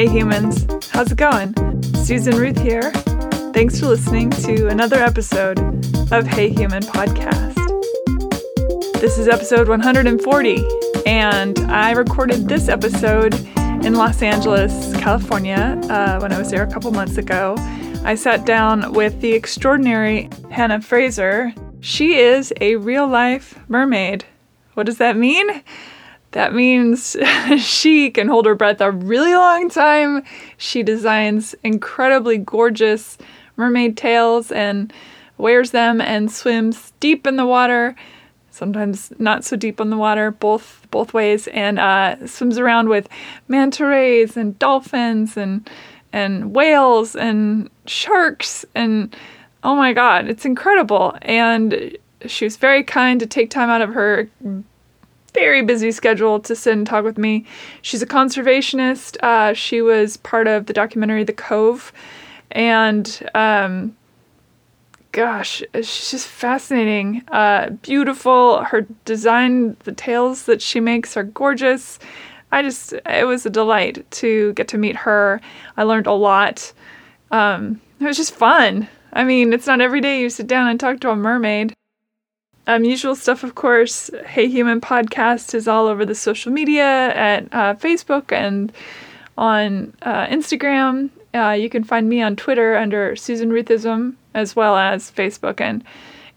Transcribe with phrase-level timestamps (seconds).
[0.00, 1.52] Hey humans, how's it going?
[1.92, 2.90] Susan Ruth here.
[3.52, 5.58] Thanks for listening to another episode
[6.10, 7.54] of Hey Human Podcast.
[8.98, 10.64] This is episode 140,
[11.04, 13.34] and I recorded this episode
[13.84, 17.56] in Los Angeles, California, uh, when I was there a couple months ago.
[18.02, 21.52] I sat down with the extraordinary Hannah Fraser.
[21.80, 24.24] She is a real life mermaid.
[24.72, 25.62] What does that mean?
[26.32, 27.16] That means
[27.58, 30.22] she can hold her breath a really long time.
[30.56, 33.18] She designs incredibly gorgeous
[33.56, 34.92] mermaid tails and
[35.38, 37.96] wears them and swims deep in the water,
[38.50, 43.08] sometimes not so deep in the water, both both ways, and uh, swims around with
[43.48, 45.68] manta rays and dolphins and
[46.12, 49.14] and whales and sharks and
[49.62, 51.16] oh my god, it's incredible.
[51.22, 54.28] And she was very kind to take time out of her
[55.30, 57.44] very busy schedule to sit and talk with me.
[57.82, 59.16] She's a conservationist.
[59.22, 61.92] Uh, she was part of the documentary The Cove.
[62.50, 63.96] And um,
[65.12, 67.22] gosh, she's just fascinating.
[67.28, 68.64] Uh, beautiful.
[68.64, 71.98] Her design, the tails that she makes are gorgeous.
[72.52, 75.40] I just, it was a delight to get to meet her.
[75.76, 76.72] I learned a lot.
[77.30, 78.88] Um, it was just fun.
[79.12, 81.74] I mean, it's not every day you sit down and talk to a mermaid.
[82.70, 84.12] Um, usual stuff, of course.
[84.28, 88.70] Hey Human Podcast is all over the social media at uh, Facebook and
[89.36, 91.10] on uh, Instagram.
[91.34, 95.82] Uh, you can find me on Twitter under Susan Ruthism, as well as Facebook and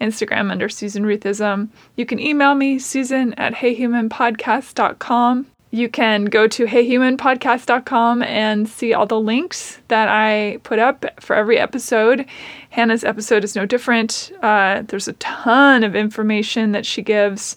[0.01, 1.69] Instagram under Susan Ruthism.
[1.97, 5.52] You can email me, susan at heyhumanpodcast.com.
[5.73, 11.35] You can go to heyhumanpodcast.com and see all the links that I put up for
[11.35, 12.27] every episode.
[12.69, 14.31] Hannah's episode is no different.
[14.43, 17.55] Uh, there's a ton of information that she gives.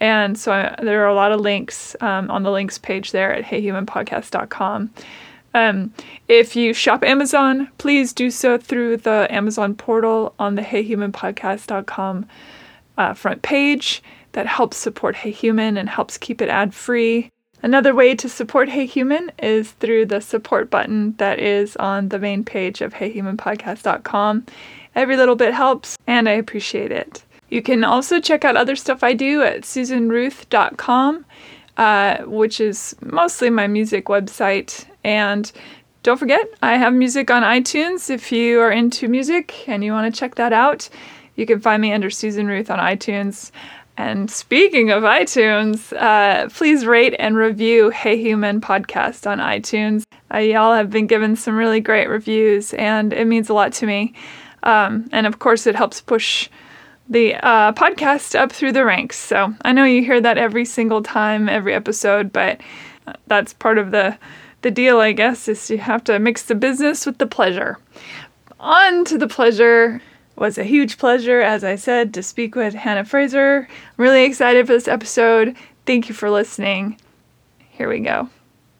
[0.00, 3.34] And so I, there are a lot of links um, on the links page there
[3.34, 4.90] at heyhumanpodcast.com.
[5.52, 5.92] Um,
[6.26, 12.26] if you shop Amazon, please do so through the Amazon portal on the heyhumanpodcast.com
[12.96, 14.02] uh, front page.
[14.32, 17.28] That helps support Hey Human and helps keep it ad free.
[17.62, 22.18] Another way to support Hey Human is through the support button that is on the
[22.18, 24.46] main page of heyhumanpodcast.com.
[24.94, 27.24] Every little bit helps, and I appreciate it.
[27.48, 31.24] You can also check out other stuff I do at susanruth.com,
[31.76, 34.86] uh, which is mostly my music website.
[35.02, 35.50] And
[36.02, 38.10] don't forget, I have music on iTunes.
[38.10, 40.88] If you are into music and you want to check that out,
[41.36, 43.50] you can find me under Susan Ruth on iTunes.
[43.98, 50.04] And speaking of iTunes, uh, please rate and review Hey Human Podcast on iTunes.
[50.32, 53.86] Uh, y'all have been given some really great reviews, and it means a lot to
[53.86, 54.14] me.
[54.62, 56.48] Um, and of course, it helps push
[57.08, 59.18] the uh, podcast up through the ranks.
[59.18, 62.60] So I know you hear that every single time, every episode, but
[63.08, 64.16] uh, that's part of the
[64.62, 67.78] the deal, I guess, is you have to mix the business with the pleasure.
[68.60, 70.00] On to the pleasure
[70.38, 73.66] was a huge pleasure, as I said, to speak with Hannah Fraser.
[73.70, 75.56] I'm really excited for this episode.
[75.86, 76.98] Thank you for listening.
[77.70, 78.28] Here we go.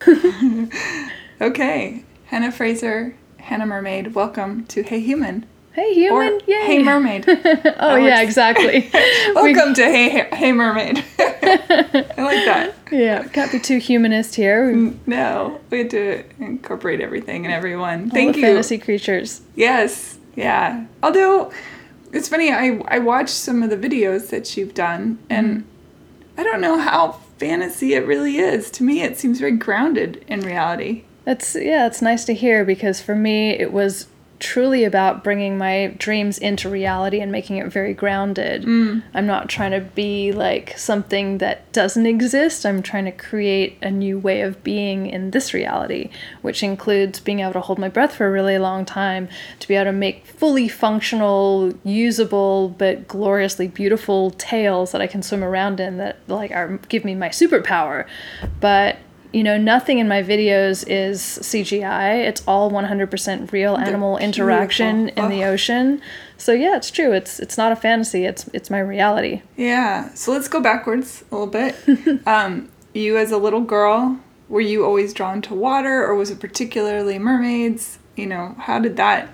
[1.41, 5.47] okay, Hannah Fraser, Hannah Mermaid, welcome to Hey Human.
[5.73, 6.67] Hey human, or yay!
[6.67, 7.25] Hey Mermaid.
[7.79, 8.91] oh yeah, exactly.
[9.35, 11.05] welcome to Hey Hey Mermaid.
[11.21, 12.75] I like that.
[12.91, 14.73] Yeah, can't be too humanist here.
[14.73, 18.05] We, No, we had to incorporate everything and everyone.
[18.05, 18.47] all Thank the you.
[18.47, 19.41] fantasy creatures.
[19.55, 20.87] Yes, yeah.
[21.03, 21.53] Although
[22.13, 26.41] it's funny, I I watched some of the videos that you've done, and mm-hmm.
[26.41, 28.71] I don't know how fantasy it really is.
[28.73, 31.05] To me, it seems very grounded in reality.
[31.25, 34.07] That's yeah, it's nice to hear because for me it was
[34.39, 38.63] truly about bringing my dreams into reality and making it very grounded.
[38.63, 39.03] Mm.
[39.15, 42.65] I'm not trying to be like something that doesn't exist.
[42.65, 46.11] I'm trying to create a new way of being in this reality,
[46.43, 49.29] which includes being able to hold my breath for a really long time,
[49.61, 55.23] to be able to make fully functional, usable, but gloriously beautiful tails that I can
[55.23, 58.07] swim around in that like are give me my superpower.
[58.61, 58.99] But
[59.33, 62.27] you know, nothing in my videos is CGI.
[62.27, 65.25] It's all 100% real animal interaction beautiful.
[65.25, 66.01] in the ocean.
[66.39, 67.13] So yeah, it's true.
[67.13, 68.25] It's it's not a fantasy.
[68.25, 69.43] It's it's my reality.
[69.57, 70.15] Yeah.
[70.15, 72.27] So let's go backwards a little bit.
[72.27, 76.41] um, you as a little girl, were you always drawn to water, or was it
[76.41, 77.99] particularly mermaids?
[78.17, 79.29] You know, how did that?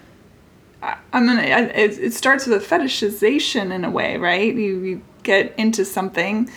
[0.83, 1.43] I, I'm gonna.
[1.43, 4.53] I, it, it starts with a fetishization in a way, right?
[4.53, 6.51] You you get into something.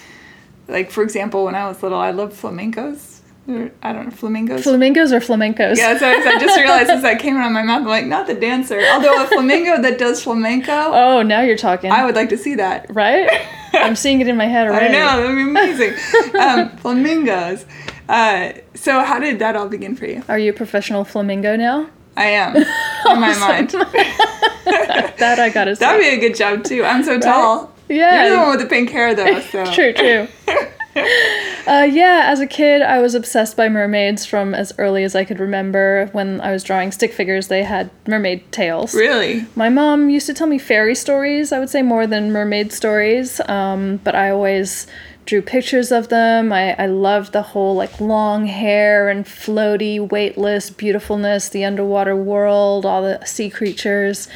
[0.67, 3.16] Like for example, when I was little, I loved flamencos.
[3.49, 4.63] I don't know flamingos.
[4.63, 5.77] Flamingos or flamencos?
[5.77, 8.27] yeah, so I just realized as that came out of my mouth, I'm like, not
[8.27, 8.81] the dancer.
[8.91, 11.91] Although a flamingo that does flamenco, Oh, now you're talking.
[11.91, 12.93] I would like to see that.
[12.93, 13.29] right?
[13.73, 14.87] I'm seeing it in my head already.
[14.95, 15.93] I know, that'd be amazing.
[16.39, 17.65] um, flamingos.
[18.09, 20.23] Uh, so how did that all begin for you?
[20.27, 21.89] Are you a professional flamingo now?
[22.17, 22.63] I am in
[23.21, 23.73] my mind.
[25.19, 25.79] That I gotta say.
[25.85, 26.83] That'd be a good job too.
[26.83, 27.73] I'm so tall.
[27.89, 28.23] yeah.
[28.27, 29.39] You're the one with the pink hair though.
[29.39, 30.27] So True, true.
[31.67, 35.23] uh, yeah, as a kid, I was obsessed by mermaids from as early as I
[35.23, 36.09] could remember.
[36.11, 38.93] When I was drawing stick figures, they had mermaid tails.
[38.93, 39.45] Really?
[39.55, 43.39] My mom used to tell me fairy stories, I would say more than mermaid stories,
[43.47, 44.87] um, but I always
[45.27, 46.51] drew pictures of them.
[46.51, 52.85] I, I loved the whole like long hair and floaty, weightless beautifulness, the underwater world,
[52.85, 54.27] all the sea creatures.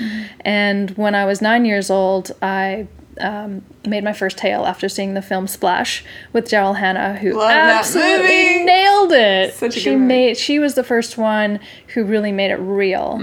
[0.42, 2.88] And when I was nine years old, I
[3.20, 6.04] um, made my first tail after seeing the film Splash
[6.34, 9.54] with Daryl Hannah, who Love absolutely nailed it.
[9.54, 10.08] Such a she good movie.
[10.08, 11.60] made she was the first one
[11.94, 13.20] who really made it real.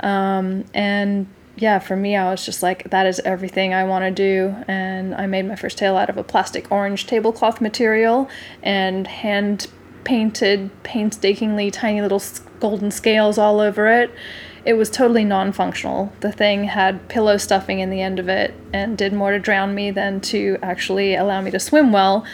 [0.00, 4.10] Um, and yeah, for me, I was just like, that is everything I want to
[4.10, 4.54] do.
[4.68, 8.28] And I made my first tail out of a plastic orange tablecloth material
[8.62, 9.68] and hand
[10.04, 12.22] painted, painstakingly tiny little
[12.60, 14.14] golden scales all over it.
[14.66, 16.12] It was totally non functional.
[16.20, 19.74] The thing had pillow stuffing in the end of it and did more to drown
[19.74, 22.26] me than to actually allow me to swim well.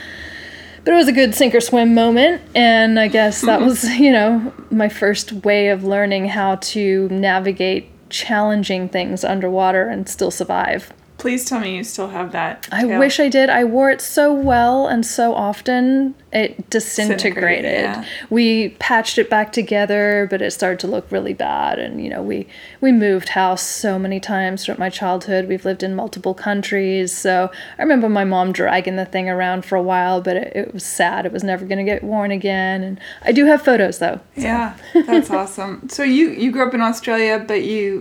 [0.84, 4.10] But it was a good sink or swim moment, and I guess that was, you
[4.10, 10.92] know, my first way of learning how to navigate challenging things underwater and still survive.
[11.22, 12.68] Please tell me you still have that.
[12.72, 12.98] I tail.
[12.98, 13.48] wish I did.
[13.48, 17.82] I wore it so well and so often it disintegrated.
[17.82, 18.04] Yeah.
[18.30, 21.78] We patched it back together, but it started to look really bad.
[21.78, 22.48] And you know, we
[22.80, 25.46] we moved house so many times throughout my childhood.
[25.46, 29.76] We've lived in multiple countries, so I remember my mom dragging the thing around for
[29.76, 31.24] a while, but it, it was sad.
[31.24, 32.82] It was never going to get worn again.
[32.82, 34.18] And I do have photos though.
[34.34, 35.88] Yeah, that's awesome.
[35.88, 38.00] So you you grew up in Australia, but you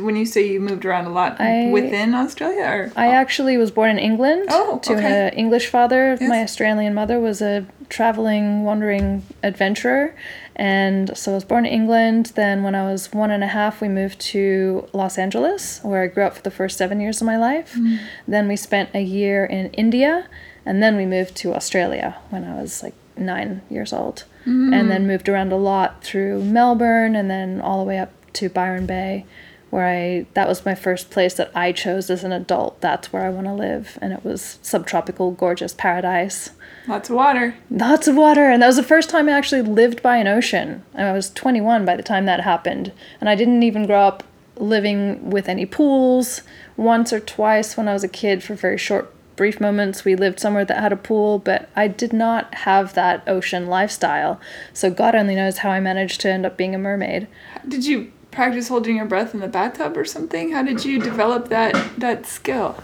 [0.00, 3.70] when you say you moved around a lot I- within Australia, or I actually was
[3.70, 5.28] born in England Oh, to okay.
[5.28, 6.16] an English father.
[6.20, 10.14] My Australian mother was a traveling, wandering adventurer.
[10.56, 12.32] And so I was born in England.
[12.34, 16.06] Then, when I was one and a half, we moved to Los Angeles, where I
[16.08, 17.74] grew up for the first seven years of my life.
[17.74, 17.98] Mm.
[18.28, 20.28] Then, we spent a year in India.
[20.64, 24.24] And then we moved to Australia when I was like nine years old.
[24.46, 24.74] Mm.
[24.74, 28.48] And then moved around a lot through Melbourne and then all the way up to
[28.48, 29.26] Byron Bay
[29.72, 32.78] where I that was my first place that I chose as an adult.
[32.82, 36.50] That's where I want to live, and it was subtropical, gorgeous paradise.
[36.86, 37.54] lots of water.
[37.70, 40.82] Lots of water, and that was the first time I actually lived by an ocean.
[40.92, 44.24] And I was 21 by the time that happened, and I didn't even grow up
[44.58, 46.42] living with any pools.
[46.76, 50.38] Once or twice when I was a kid, for very short, brief moments, we lived
[50.38, 54.38] somewhere that had a pool, but I did not have that ocean lifestyle.
[54.74, 57.26] So God only knows how I managed to end up being a mermaid.
[57.66, 60.52] Did you practice holding your breath in the bathtub or something?
[60.52, 62.76] How did you develop that that skill?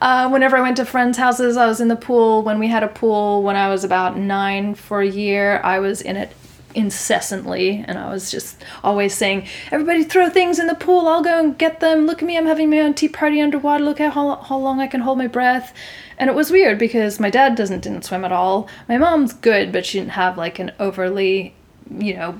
[0.00, 2.42] Uh, whenever I went to friends' houses, I was in the pool.
[2.42, 6.00] When we had a pool when I was about nine for a year, I was
[6.00, 6.32] in it
[6.74, 11.38] incessantly and I was just always saying, Everybody throw things in the pool, I'll go
[11.38, 12.06] and get them.
[12.06, 13.84] Look at me, I'm having my own tea party underwater.
[13.84, 15.74] Look at how, how long I can hold my breath.
[16.18, 18.68] And it was weird because my dad doesn't didn't swim at all.
[18.88, 21.54] My mom's good, but she didn't have like an overly,
[21.90, 22.38] you know,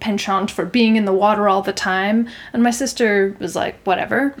[0.00, 2.28] penchant for being in the water all the time.
[2.52, 4.34] And my sister was like, whatever.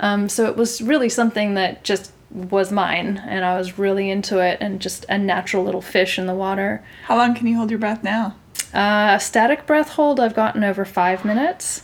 [0.00, 3.20] Um, so it was really something that just was mine.
[3.26, 6.84] And I was really into it and just a natural little fish in the water.
[7.04, 8.36] How long can you hold your breath now?
[8.72, 11.82] Uh, a static breath hold, I've gotten over five minutes.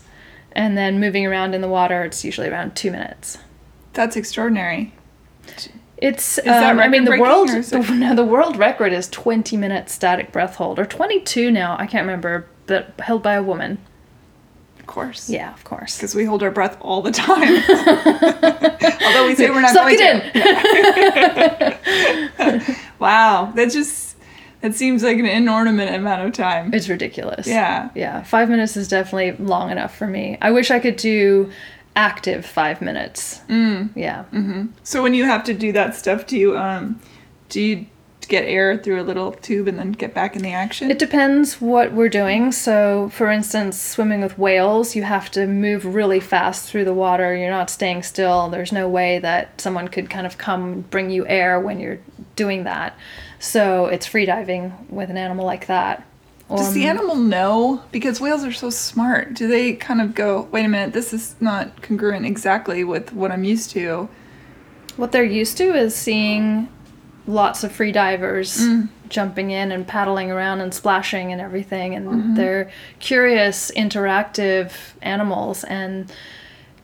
[0.53, 3.39] And then moving around in the water, it's usually around two minutes.
[3.93, 4.95] That's extraordinary.
[5.99, 6.39] It's.
[6.47, 7.51] um, I mean, the world.
[7.51, 10.85] or is it- The, no, the world record is twenty minute static breath hold, or
[10.85, 11.77] twenty two now.
[11.79, 13.79] I can't remember, but held by a woman.
[14.79, 15.29] Of course.
[15.29, 15.97] Yeah, of course.
[15.97, 17.43] Because we hold our breath all the time.
[19.05, 21.79] Although we say we're not Suck going it to.
[22.71, 22.77] in.
[22.99, 24.17] Wow, that just
[24.63, 26.73] that seems like an inordinate amount of time.
[26.73, 27.47] It's ridiculous.
[27.47, 27.91] Yeah.
[27.95, 28.23] Yeah.
[28.23, 30.39] Five minutes is definitely long enough for me.
[30.41, 31.51] I wish I could do
[31.95, 33.41] active five minutes.
[33.49, 33.91] Mm.
[33.95, 34.25] Yeah.
[34.83, 37.01] So when you have to do that stuff, do you um
[37.51, 37.87] do you
[38.29, 40.91] get air through a little tube and then get back in the action?
[40.91, 42.53] It depends what we're doing.
[42.53, 47.35] So, for instance, swimming with whales, you have to move really fast through the water.
[47.35, 48.49] You're not staying still.
[48.49, 51.99] There's no way that someone could kind of come bring you air when you're
[52.37, 52.97] doing that.
[53.39, 56.07] So, it's free diving with an animal like that.
[56.49, 57.83] Does the um, animal know?
[57.91, 59.35] Because whales are so smart.
[59.35, 63.33] Do they kind of go, wait a minute, this is not congruent exactly with what
[63.33, 64.09] I'm used to?
[64.97, 66.69] What they're used to is seeing
[67.27, 68.89] lots of free divers mm.
[69.09, 71.95] jumping in and paddling around and splashing and everything.
[71.95, 72.35] And mm-hmm.
[72.35, 75.65] they're curious, interactive animals.
[75.65, 76.13] And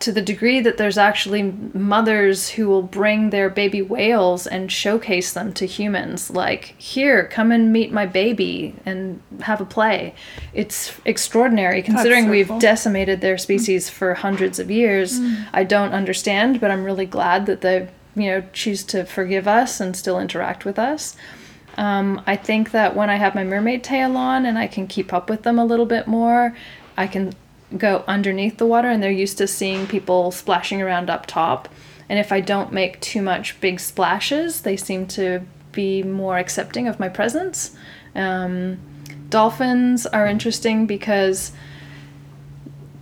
[0.03, 5.33] to the degree that there's actually mothers who will bring their baby whales and showcase
[5.33, 10.13] them to humans like here come and meet my baby and have a play
[10.53, 12.59] it's extraordinary considering so we've cool.
[12.59, 15.47] decimated their species for hundreds of years mm.
[15.53, 19.81] i don't understand but i'm really glad that they you know choose to forgive us
[19.81, 21.17] and still interact with us
[21.77, 25.13] um, I think that when I have my mermaid tail on and I can keep
[25.13, 26.55] up with them a little bit more,
[26.97, 27.33] I can
[27.77, 31.69] go underneath the water and they're used to seeing people splashing around up top.
[32.09, 35.41] And if I don't make too much big splashes, they seem to
[35.73, 37.75] be more accepting of my presence.
[38.15, 38.79] Um,
[39.31, 41.53] dolphins are interesting because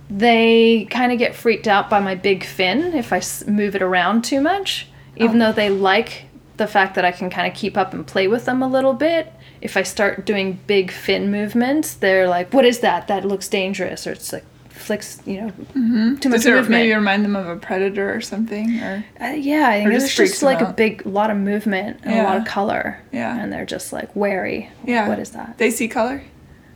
[0.09, 4.23] they kind of get freaked out by my big fin if I move it around
[4.23, 6.25] too much, even though they like
[6.57, 8.93] the fact that I can kind of keep up and play with them a little
[8.93, 9.33] bit.
[9.61, 13.07] If I start doing big fin movements, they're like, "What is that?
[13.07, 16.69] That looks dangerous," or it's like flicks, you know, too much Does it movement.
[16.71, 18.79] maybe remind them of a predator or something?
[18.81, 21.37] Or Uh, yeah, I think it's just just, freaks them like a big lot of
[21.37, 22.97] movement and a lot of color.
[23.11, 23.37] Yeah.
[23.37, 24.69] and they're just like wary.
[24.83, 25.57] yeah, what is that?
[25.59, 26.23] They see color.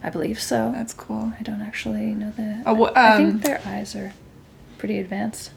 [0.04, 0.72] I believe so.
[0.76, 1.34] That's cool.
[1.40, 2.32] I don't actually know.
[2.66, 4.14] Uh, wh- I um, think their eyes are
[4.78, 5.50] pretty advanced.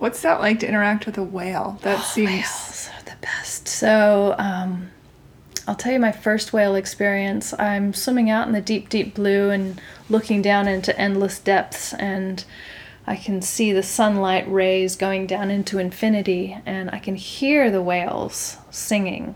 [0.00, 1.78] What's that like to interact with a whale?
[1.82, 2.30] That seems.
[2.30, 3.68] Whales are the best.
[3.68, 4.90] So, um,
[5.68, 7.52] I'll tell you my first whale experience.
[7.58, 9.78] I'm swimming out in the deep, deep blue and
[10.08, 12.42] looking down into endless depths, and
[13.06, 17.82] I can see the sunlight rays going down into infinity, and I can hear the
[17.82, 19.34] whales singing,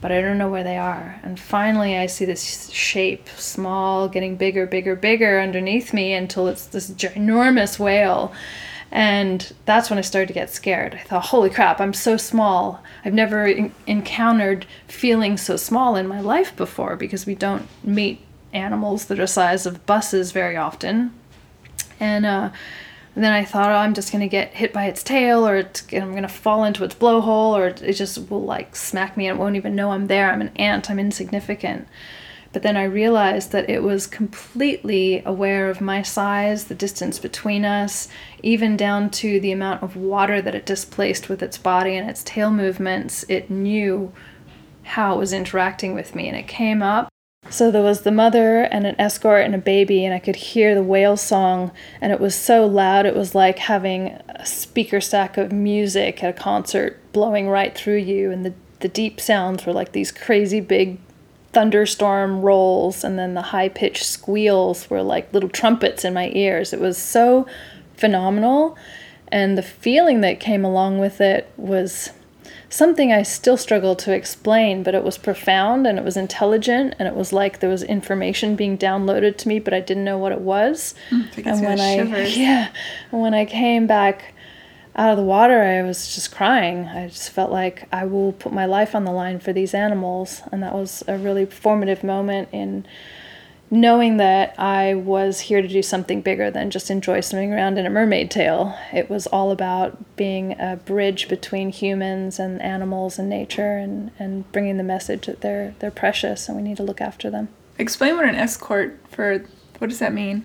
[0.00, 1.20] but I don't know where they are.
[1.22, 6.64] And finally, I see this shape, small, getting bigger, bigger, bigger underneath me until it's
[6.64, 8.32] this ginormous whale.
[8.90, 10.94] And that's when I started to get scared.
[10.94, 12.82] I thought, holy crap, I'm so small.
[13.04, 18.20] I've never en- encountered feeling so small in my life before because we don't meet
[18.52, 21.12] animals that are size of buses very often.
[22.00, 22.50] And, uh,
[23.14, 25.84] and then I thought, oh, I'm just gonna get hit by its tail, or it's,
[25.92, 29.40] I'm gonna fall into its blowhole, or it just will like smack me and it
[29.40, 30.30] won't even know I'm there.
[30.30, 30.88] I'm an ant.
[30.88, 31.88] I'm insignificant.
[32.58, 37.64] But then I realized that it was completely aware of my size, the distance between
[37.64, 38.08] us,
[38.42, 42.24] even down to the amount of water that it displaced with its body and its
[42.24, 43.24] tail movements.
[43.28, 44.12] It knew
[44.82, 47.08] how it was interacting with me, and it came up.
[47.48, 50.74] So there was the mother and an escort and a baby, and I could hear
[50.74, 55.36] the whale song, and it was so loud it was like having a speaker stack
[55.36, 59.72] of music at a concert blowing right through you, and the, the deep sounds were
[59.72, 60.98] like these crazy big
[61.52, 66.72] thunderstorm rolls and then the high pitched squeals were like little trumpets in my ears.
[66.72, 67.46] It was so
[67.96, 68.76] phenomenal.
[69.28, 72.10] And the feeling that came along with it was
[72.70, 77.08] something I still struggle to explain, but it was profound and it was intelligent and
[77.08, 80.32] it was like there was information being downloaded to me, but I didn't know what
[80.32, 80.94] it was.
[81.10, 82.36] Hmm, it and when I shivers.
[82.36, 82.68] yeah,
[83.10, 84.34] and when I came back
[84.98, 86.86] out of the water, I was just crying.
[86.86, 90.42] I just felt like I will put my life on the line for these animals,
[90.50, 92.84] and that was a really formative moment in
[93.70, 97.86] knowing that I was here to do something bigger than just enjoy swimming around in
[97.86, 98.76] a mermaid tail.
[98.92, 104.50] It was all about being a bridge between humans and animals and nature, and, and
[104.50, 107.48] bringing the message that they're they're precious and we need to look after them.
[107.78, 109.44] Explain what an escort for.
[109.78, 110.44] What does that mean?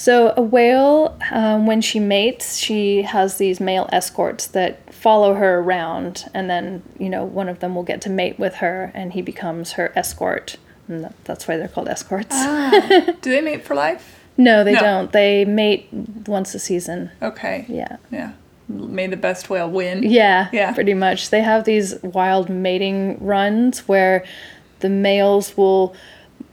[0.00, 5.58] So, a whale, um, when she mates, she has these male escorts that follow her
[5.58, 9.12] around, and then, you know, one of them will get to mate with her, and
[9.12, 10.56] he becomes her escort.
[10.88, 12.34] And that's why they're called escorts.
[13.20, 14.18] Do they mate for life?
[14.38, 14.80] no, they No.
[14.80, 15.12] don't.
[15.12, 15.86] They mate
[16.26, 17.10] once a season.
[17.20, 17.66] Okay.
[17.68, 17.98] Yeah.
[18.10, 18.32] Yeah.
[18.70, 20.02] May the best whale win.
[20.02, 20.72] Yeah, Yeah.
[20.72, 21.28] pretty much.
[21.28, 24.24] They have these wild mating runs where
[24.78, 25.94] the males will,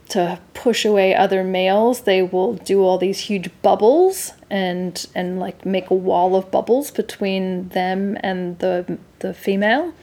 [0.10, 5.66] to push away other males, they will do all these huge bubbles and and like
[5.66, 9.94] make a wall of bubbles between them and the the female.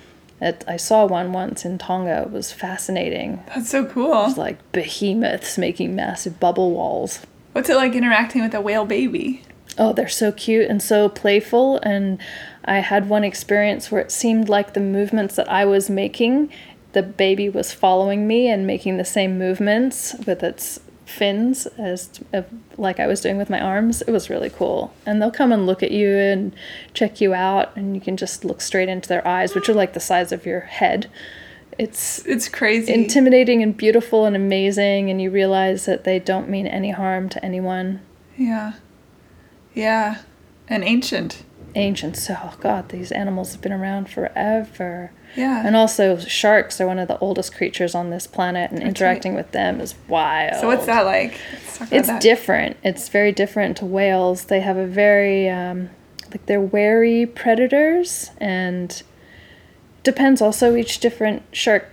[0.41, 2.23] It, I saw one once in Tonga.
[2.23, 3.43] It was fascinating.
[3.55, 4.27] That's so cool.
[4.27, 7.21] It's like behemoths making massive bubble walls.
[7.53, 9.43] What's it like interacting with a whale baby?
[9.79, 11.79] Oh, they're so cute and so playful.
[11.83, 12.19] And
[12.65, 16.51] I had one experience where it seemed like the movements that I was making,
[16.95, 22.43] the baby was following me and making the same movements with its fins as uh,
[22.79, 24.01] like I was doing with my arms.
[24.03, 24.93] It was really cool.
[25.05, 26.55] And they'll come and look at you and
[26.95, 29.93] check you out, and you can just look straight into their eyes, which are like
[29.93, 31.11] the size of your head.
[31.77, 32.93] It's It's crazy.
[32.93, 37.45] intimidating and beautiful and amazing, and you realize that they don't mean any harm to
[37.45, 38.01] anyone.
[38.39, 38.73] yeah.
[39.75, 40.19] Yeah.
[40.69, 41.43] And ancient.
[41.75, 42.17] Ancient.
[42.17, 45.13] So, oh God, these animals have been around forever.
[45.37, 45.67] Yeah.
[45.67, 49.35] And also, sharks are one of the oldest creatures on this planet, and That's interacting
[49.35, 50.61] with them is wild.
[50.61, 51.39] so what's that like?
[51.53, 52.23] Let's talk about It's that.
[52.23, 52.77] different.
[52.85, 54.45] It's very different to whales.
[54.45, 55.91] They have a very, um,
[56.31, 59.03] like, they're wary predators, and
[60.05, 61.89] depends also each different shark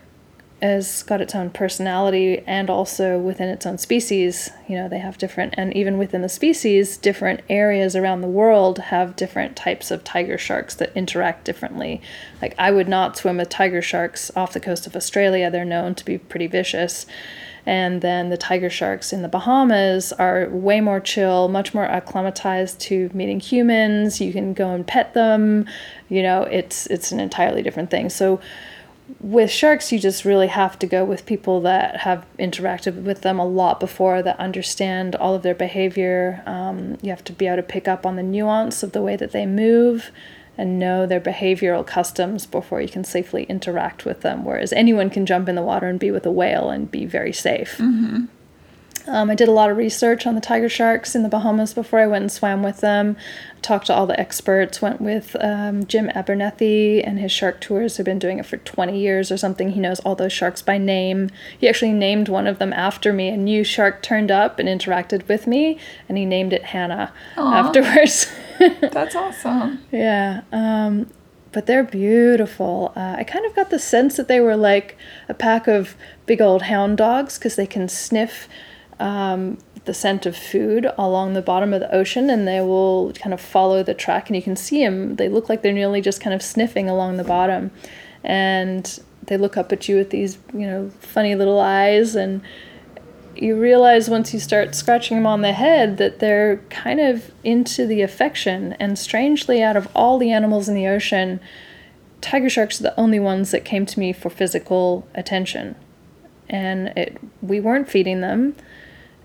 [0.62, 5.18] has got its own personality and also within its own species you know they have
[5.18, 10.04] different and even within the species different areas around the world have different types of
[10.04, 12.02] tiger sharks that interact differently
[12.42, 15.96] like i would not swim with tiger sharks off the coast of australia they're known
[15.96, 17.06] to be pretty vicious
[17.66, 22.80] and then the tiger sharks in the Bahamas are way more chill, much more acclimatized
[22.82, 24.20] to meeting humans.
[24.20, 25.68] You can go and pet them.
[26.10, 28.10] You know, it's it's an entirely different thing.
[28.10, 28.40] So
[29.20, 33.40] with sharks, you just really have to go with people that have interacted with them
[33.40, 36.44] a lot before, that understand all of their behavior.
[36.46, 39.16] Um, you have to be able to pick up on the nuance of the way
[39.16, 40.12] that they move
[40.58, 44.46] and know their behavioral customs before you can safely interact with them.
[44.46, 47.34] Whereas anyone can jump in the water and be with a whale and be very
[47.34, 47.80] safe.
[49.08, 52.00] Um, I did a lot of research on the tiger sharks in the Bahamas before
[52.00, 53.18] I went and swam with them.
[53.62, 54.82] Talked to all the experts.
[54.82, 57.98] Went with um, Jim Abernethy and his shark tours.
[57.98, 59.72] Have been doing it for 20 years or something.
[59.72, 61.30] He knows all those sharks by name.
[61.58, 63.30] He actually named one of them after me.
[63.30, 65.78] A new shark turned up and interacted with me,
[66.10, 67.54] and he named it Hannah Aw.
[67.54, 68.32] afterwards.
[68.82, 69.84] That's awesome.
[69.92, 71.10] Yeah, um,
[71.52, 72.94] but they're beautiful.
[72.96, 76.42] Uh, I kind of got the sense that they were like a pack of big
[76.42, 78.48] old hound dogs because they can sniff
[79.02, 83.34] um, the scent of food along the bottom of the ocean and they will kind
[83.34, 85.16] of follow the track and you can see them.
[85.16, 87.72] They look like they're nearly just kind of sniffing along the bottom.
[88.24, 92.42] And they look up at you with these, you know, funny little eyes and
[93.36, 97.88] you realize once you start scratching them on the head that they're kind of into
[97.88, 98.74] the affection.
[98.74, 101.40] And strangely, out of all the animals in the ocean,
[102.20, 105.76] tiger sharks are the only ones that came to me for physical attention.
[106.50, 108.56] And it, we weren't feeding them,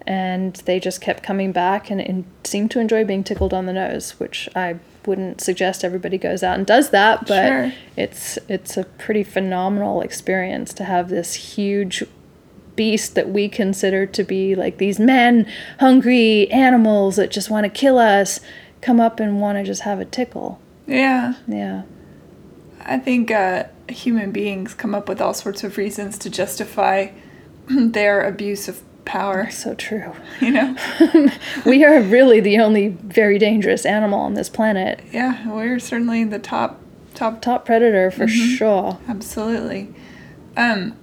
[0.06, 3.72] and they just kept coming back and, and seemed to enjoy being tickled on the
[3.72, 7.72] nose, which I wouldn't suggest everybody goes out and does that, but Sure.
[7.96, 12.02] it's it's a pretty phenomenal experience to have this huge
[12.74, 15.46] beast that we consider to be like these men
[15.80, 18.38] hungry animals that just want to kill us
[18.82, 21.34] come up and want to just have a tickle Yeah.
[21.48, 21.82] yeah
[22.84, 27.08] I think uh, human beings come up with all sorts of reasons to justify
[27.68, 29.48] their abuse of power.
[29.50, 30.76] so true You know?
[31.64, 36.38] we are really the only very dangerous animal on this planet yeah, we're certainly the
[36.38, 36.80] top,
[37.14, 38.54] top, top predator for Mm-hmm.
[38.56, 39.94] sure Absolutely.
[40.56, 40.96] Um,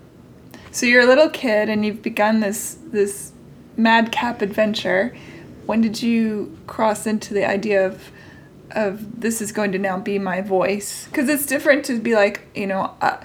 [0.71, 3.31] so you're a little kid and you've begun this this
[3.77, 5.15] madcap adventure.
[5.65, 8.11] When did you cross into the idea of
[8.71, 11.05] of this is going to now be my voice?
[11.05, 13.17] Because it's different to be like, you know, uh,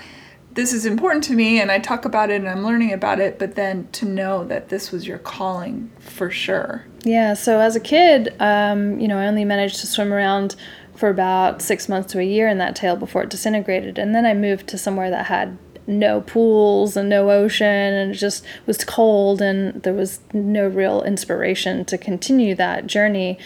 [0.59, 3.39] this is important to me and I talk about it and I'm learning about it,
[3.39, 6.85] but then to know that this was your calling for sure.
[7.05, 10.57] Yeah, so as a kid, um, you know, I only managed to swim around
[10.97, 13.99] for about six months to a year in that tail before it disintegrated.
[13.99, 18.17] And then I moved to somewhere that had no pools and no ocean and it
[18.17, 23.39] just was cold and there was no real inspiration to continue that journey.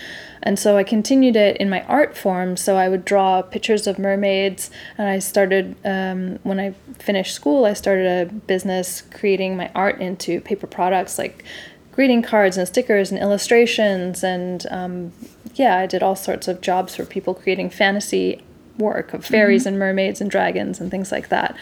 [0.45, 2.57] And so I continued it in my art form.
[2.57, 7.65] So I would draw pictures of mermaids, and I started um, when I finished school.
[7.65, 11.45] I started a business creating my art into paper products like
[11.93, 15.13] greeting cards and stickers and illustrations and um,
[15.55, 18.43] yeah i did all sorts of jobs for people creating fantasy
[18.79, 21.55] work of fairies and mermaids and dragons and things like that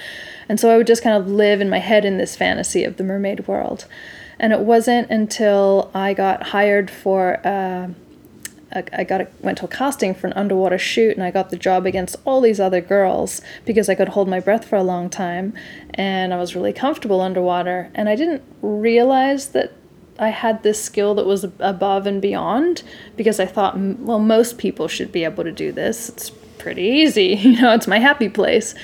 [0.48, 2.96] and so i would just kind of live in my head in this fantasy of
[2.96, 3.86] the mermaid world
[4.38, 7.88] and it wasn't until i got hired for uh,
[8.72, 11.56] I got a, went to a casting for an underwater shoot and I got the
[11.56, 15.10] job against all these other girls because I could hold my breath for a long
[15.10, 15.54] time
[15.94, 17.90] and I was really comfortable underwater.
[17.94, 19.72] And I didn't realize that
[20.20, 22.82] I had this skill that was above and beyond
[23.16, 26.08] because I thought well most people should be able to do this.
[26.08, 28.74] It's pretty easy you know it's my happy place.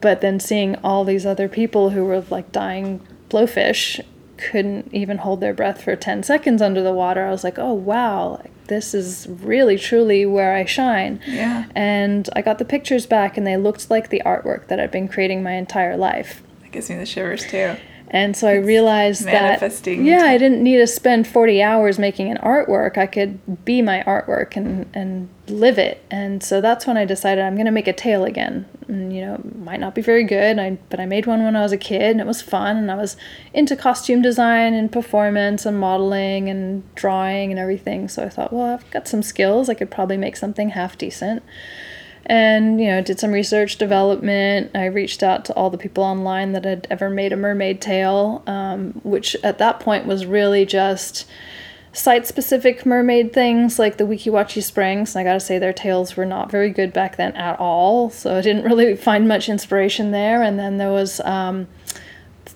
[0.00, 4.00] But then seeing all these other people who were like dying blowfish
[4.38, 7.72] couldn't even hold their breath for 10 seconds under the water I was like oh
[7.72, 11.64] wow this is really truly where I shine Yeah.
[11.74, 15.08] and I got the pictures back and they looked like the artwork that I've been
[15.08, 17.76] creating my entire life That gives me the shivers too.
[18.08, 22.38] And so I realized that yeah, I didn't need to spend 40 hours making an
[22.38, 22.96] artwork.
[22.96, 26.04] I could be my artwork and and live it.
[26.10, 28.66] And so that's when I decided I'm going to make a tail again.
[28.88, 31.56] And you know, it might not be very good, I but I made one when
[31.56, 33.16] I was a kid and it was fun and I was
[33.52, 38.08] into costume design and performance and modeling and drawing and everything.
[38.08, 39.68] So I thought, well, I've got some skills.
[39.68, 41.42] I could probably make something half decent
[42.26, 44.70] and you know did some research development.
[44.74, 48.42] I reached out to all the people online that had ever made a mermaid tail
[48.46, 51.26] um, which at that point was really just
[51.92, 55.14] site specific mermaid things like the Weeki Wachee springs.
[55.14, 58.10] And i gotta say their tails were not very good back then at all.
[58.10, 60.42] So i didn't really find much inspiration there.
[60.42, 61.68] And then there was um,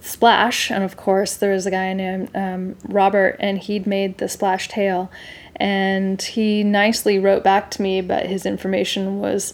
[0.00, 4.28] Splash, and of course there was a guy named um, Robert, and he'd made the
[4.28, 5.10] Splash tail,
[5.60, 9.52] and he nicely wrote back to me, but his information was,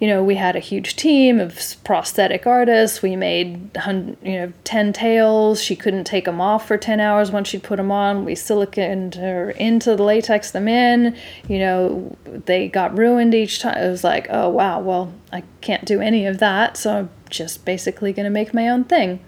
[0.00, 3.00] you know, we had a huge team of prosthetic artists.
[3.00, 5.62] We made you know ten tails.
[5.62, 8.24] She couldn't take them off for ten hours once she'd put them on.
[8.24, 11.16] We siliconed her into the latex them in.
[11.48, 13.78] You know, they got ruined each time.
[13.78, 17.64] It was like, oh wow, well I can't do any of that, so I'm just
[17.64, 19.20] basically gonna make my own thing.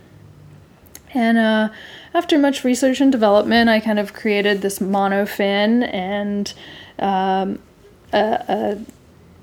[1.15, 1.69] And uh,
[2.15, 6.53] after much research and development, I kind of created this mono fin and
[6.99, 7.59] um,
[8.13, 8.79] a, a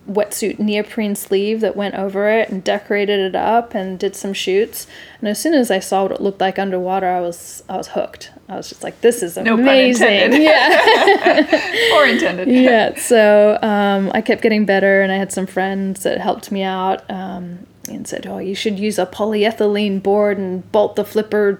[0.07, 4.85] wetsuit neoprene sleeve that went over it and decorated it up and did some shoots.
[5.19, 7.87] And as soon as I saw what it looked like underwater, I was I was
[7.89, 8.31] hooked.
[8.47, 10.07] I was just like, this is No pun amazing.
[10.07, 10.43] intended.
[10.43, 11.93] Yeah.
[11.95, 12.47] or intended.
[12.47, 12.93] yeah.
[12.99, 17.09] So um, I kept getting better, and I had some friends that helped me out
[17.09, 21.59] um, and said, "Oh, you should use a polyethylene board and bolt the flipper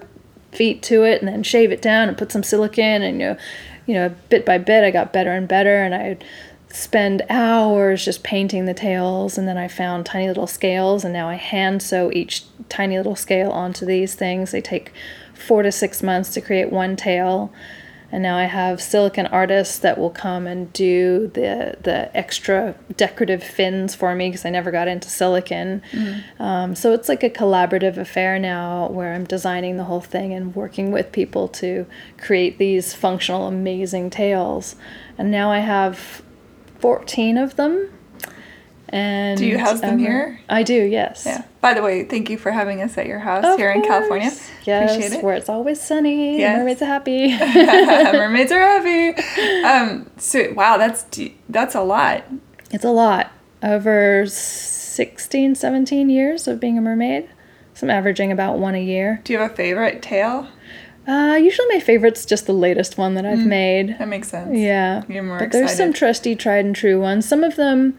[0.52, 3.36] feet to it, and then shave it down and put some silicone." And you know,
[3.86, 6.16] you know, bit by bit, I got better and better, and I
[6.76, 11.28] spend hours just painting the tails and then I found tiny little scales and now
[11.28, 14.50] I hand sew each tiny little scale onto these things.
[14.50, 14.92] They take
[15.32, 17.50] 4 to 6 months to create one tail.
[18.12, 23.42] And now I have silicon artists that will come and do the the extra decorative
[23.42, 25.82] fins for me because I never got into silicon.
[26.38, 30.54] Um, so it's like a collaborative affair now where I'm designing the whole thing and
[30.54, 31.86] working with people to
[32.18, 34.76] create these functional, amazing tails.
[35.18, 36.22] And now I have
[36.78, 37.90] 14 of them.
[38.88, 40.38] And Do you house them um, here?
[40.48, 41.24] I do, yes.
[41.26, 41.44] Yeah.
[41.60, 44.28] By the way, thank you for having us at your house Of here in California.
[44.30, 44.48] course.
[44.64, 45.24] Yes, Appreciate it.
[45.24, 46.38] where it's always sunny.
[46.38, 46.58] Yes.
[46.58, 47.36] Mermaids are happy.
[48.16, 49.22] Mermaids are happy.
[49.66, 51.04] Um, so wow, that's
[51.48, 52.24] that's a lot.
[52.70, 53.32] it's a lot.
[53.62, 57.28] Over 16, 17 years of being a mermaid.
[57.74, 59.20] So I'm averaging about one a year.
[59.24, 60.48] Do you have a favorite tail?
[61.06, 63.96] Uh, usually my favorite's just the latest one that I've made.
[63.98, 64.56] That makes sense.
[64.56, 65.02] Yeah.
[65.08, 67.28] You're more but there's some trusty, tried and true ones.
[67.28, 67.98] Some of them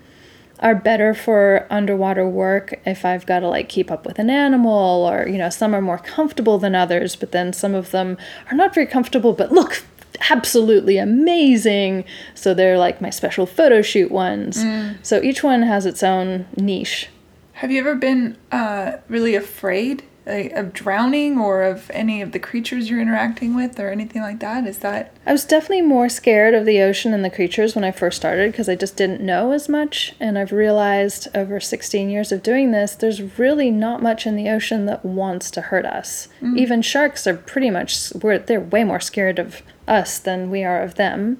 [0.59, 5.05] are better for underwater work if I've got to like keep up with an animal,
[5.05, 7.15] or you know, some are more comfortable than others.
[7.15, 8.17] But then some of them
[8.49, 9.83] are not very comfortable, but look
[10.29, 12.05] absolutely amazing.
[12.33, 14.63] So they're like my special photo shoot ones.
[14.63, 14.97] Mm.
[15.03, 17.09] So each one has its own niche.
[17.53, 22.39] Have you ever been uh, really afraid like, of drowning or of any of the
[22.39, 24.67] creatures you're interacting with or anything like that?
[24.67, 27.91] Is that I was definitely more scared of the ocean and the creatures when I
[27.91, 30.15] first started because I just didn't know as much.
[30.19, 34.49] And I've realized over 16 years of doing this, there's really not much in the
[34.49, 36.27] ocean that wants to hurt us.
[36.41, 36.57] Mm.
[36.57, 40.81] Even sharks are pretty much, we're, they're way more scared of us than we are
[40.81, 41.39] of them.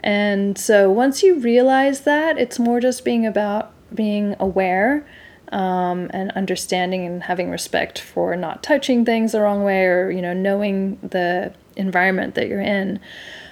[0.00, 5.06] And so once you realize that, it's more just being about being aware
[5.52, 10.22] um, and understanding and having respect for not touching things the wrong way or you
[10.22, 13.00] know knowing the environment that you're in.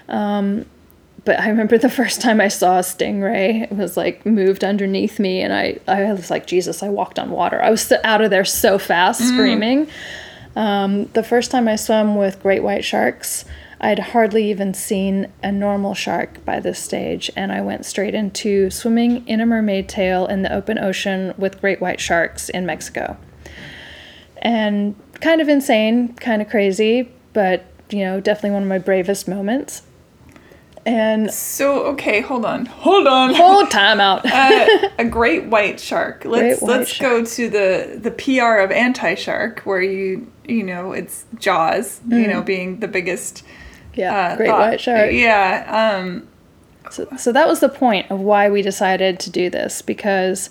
[0.08, 0.66] Um,
[1.24, 5.18] but i remember the first time i saw a stingray it was like moved underneath
[5.18, 7.62] me and i, I was like jesus i walked on water.
[7.62, 9.88] I was out of there so fast screaming.
[10.56, 13.44] Um, the first time i swam with great white sharks
[13.84, 18.70] I'd hardly even seen a normal shark by this stage, and I went straight into
[18.70, 23.18] swimming in a mermaid tail in the open ocean with great white sharks in Mexico.
[24.38, 29.28] And kind of insane, kind of crazy, but you know, definitely one of my bravest
[29.28, 29.82] moments.
[30.86, 31.84] And so?
[31.88, 33.34] Okay, hold on, hold on.
[33.34, 34.24] hold time out.
[34.32, 36.24] uh, a great white shark.
[36.24, 40.92] Let's white let's go to the the PR of anti shark, where you you know
[40.92, 43.44] it's Jaws, you know, being the biggest.
[43.94, 44.60] Yeah, uh, great thought.
[44.60, 45.12] white shark.
[45.12, 45.96] Yeah.
[45.96, 46.28] Um.
[46.90, 50.50] So, so that was the point of why we decided to do this because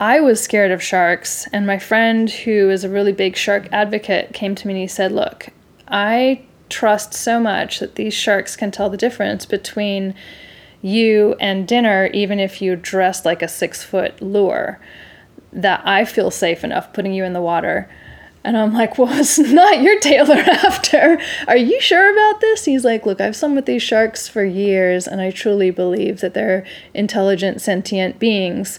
[0.00, 4.32] I was scared of sharks, and my friend, who is a really big shark advocate,
[4.32, 5.48] came to me and he said, Look,
[5.88, 10.14] I trust so much that these sharks can tell the difference between
[10.82, 14.78] you and dinner, even if you dress like a six foot lure,
[15.52, 17.90] that I feel safe enough putting you in the water.
[18.44, 21.20] And I'm like, well, it's not your tail they're after.
[21.46, 22.64] Are you sure about this?
[22.64, 26.34] He's like, look, I've swum with these sharks for years, and I truly believe that
[26.34, 28.78] they're intelligent, sentient beings.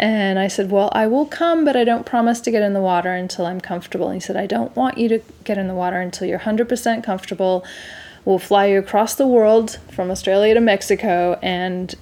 [0.00, 2.80] And I said, Well, I will come, but I don't promise to get in the
[2.80, 4.08] water until I'm comfortable.
[4.08, 7.04] And he said, I don't want you to get in the water until you're 100%
[7.04, 7.66] comfortable.
[8.24, 11.38] We'll fly you across the world from Australia to Mexico.
[11.42, 11.94] And,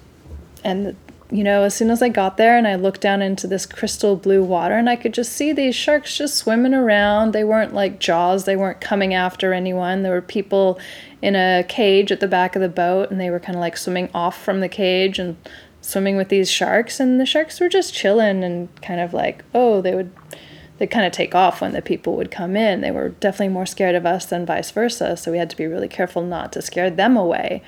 [0.63, 0.95] and,
[1.31, 4.15] you know, as soon as I got there and I looked down into this crystal
[4.15, 7.33] blue water and I could just see these sharks just swimming around.
[7.33, 10.01] They weren't like jaws, they weren't coming after anyone.
[10.01, 10.79] There were people
[11.21, 13.77] in a cage at the back of the boat and they were kind of like
[13.77, 15.37] swimming off from the cage and
[15.81, 16.99] swimming with these sharks.
[16.99, 20.11] And the sharks were just chilling and kind of like oh they would
[20.79, 22.81] they kind of take off when the people would come in.
[22.81, 25.15] They were definitely more scared of us than vice versa.
[25.15, 27.61] So we had to be really careful not to scare them away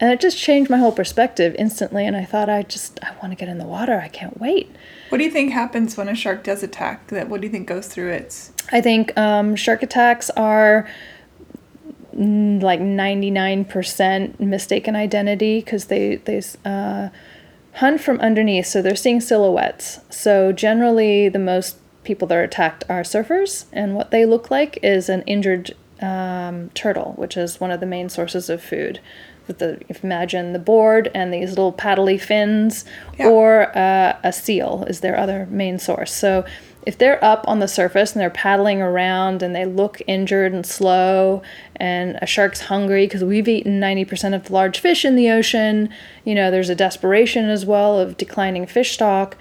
[0.00, 3.30] and it just changed my whole perspective instantly and i thought i just i want
[3.32, 4.70] to get in the water i can't wait.
[5.08, 7.06] What do you think happens when a shark does attack?
[7.08, 10.88] That what do you think goes through its i think um, shark attacks are
[12.18, 17.10] like 99% mistaken identity because they they uh,
[17.74, 20.00] hunt from underneath so they're seeing silhouettes.
[20.10, 24.78] So generally the most people that are attacked are surfers and what they look like
[24.82, 28.98] is an injured um, turtle which is one of the main sources of food
[29.48, 32.84] with the imagine the board and these little paddly fins
[33.18, 33.28] yeah.
[33.28, 36.44] or uh, a seal is their other main source so
[36.86, 40.64] if they're up on the surface and they're paddling around and they look injured and
[40.64, 41.42] slow
[41.76, 45.88] and a shark's hungry because we've eaten 90% of the large fish in the ocean
[46.24, 49.36] you know there's a desperation as well of declining fish stock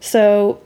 [0.00, 0.60] so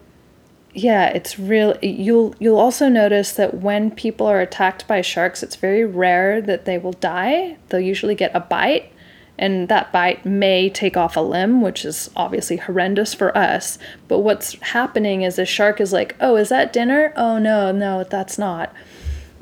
[0.78, 5.56] yeah it's real you'll you'll also notice that when people are attacked by sharks it's
[5.56, 8.92] very rare that they will die they'll usually get a bite
[9.38, 13.78] and that bite may take off a limb, which is obviously horrendous for us.
[14.08, 17.12] But what's happening is the shark is like, oh, is that dinner?
[17.16, 18.74] Oh, no, no, that's not.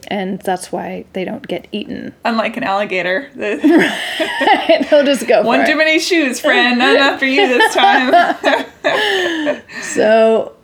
[0.08, 2.14] And that's why they don't get eaten.
[2.24, 3.30] Unlike an alligator.
[3.34, 5.78] They'll just go One too it.
[5.78, 6.78] many shoes, friend.
[6.78, 9.62] Not enough for you this time.
[9.82, 10.55] so,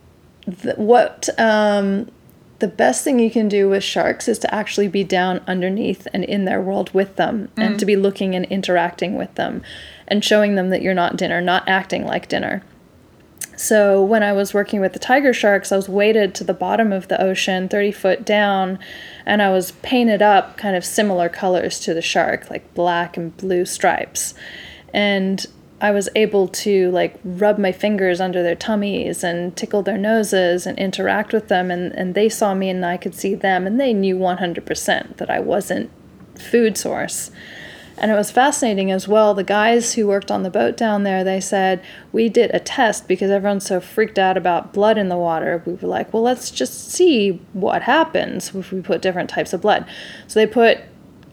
[0.45, 2.09] th- what um,
[2.59, 6.23] the best thing you can do with sharks is to actually be down underneath and
[6.23, 7.63] in their world with them mm.
[7.63, 9.61] and to be looking and interacting with them
[10.07, 12.63] and showing them that you're not dinner, not acting like dinner.
[13.55, 16.91] So when I was working with the tiger sharks, I was weighted to the bottom
[16.91, 18.79] of the ocean, 30 foot down,
[19.25, 23.35] and I was painted up kind of similar colors to the shark, like black and
[23.37, 24.33] blue stripes.
[24.93, 25.45] And
[25.83, 30.65] I was able to like rub my fingers under their tummies and tickle their noses
[30.65, 33.77] and interact with them and, and they saw me and I could see them and
[33.77, 35.91] they knew 100% that I wasn't
[36.39, 37.31] food source.
[37.97, 39.33] And it was fascinating as well.
[39.33, 43.07] The guys who worked on the boat down there, they said, We did a test
[43.07, 45.61] because everyone's so freaked out about blood in the water.
[45.65, 49.61] We were like, Well, let's just see what happens if we put different types of
[49.61, 49.85] blood.
[50.27, 50.79] So they put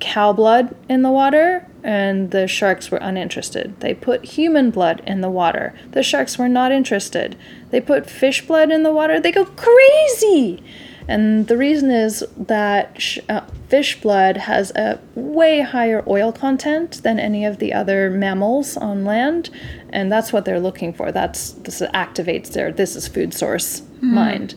[0.00, 3.78] cow blood in the water and the sharks were uninterested.
[3.80, 5.74] They put human blood in the water.
[5.92, 7.36] The sharks were not interested.
[7.70, 9.20] They put fish blood in the water.
[9.20, 10.62] They go crazy.
[11.08, 17.02] And the reason is that sh- uh, fish blood has a way higher oil content
[17.02, 19.50] than any of the other mammals on land,
[19.88, 21.10] and that's what they're looking for.
[21.10, 24.02] That's this activates their this is food source mm.
[24.02, 24.54] mind.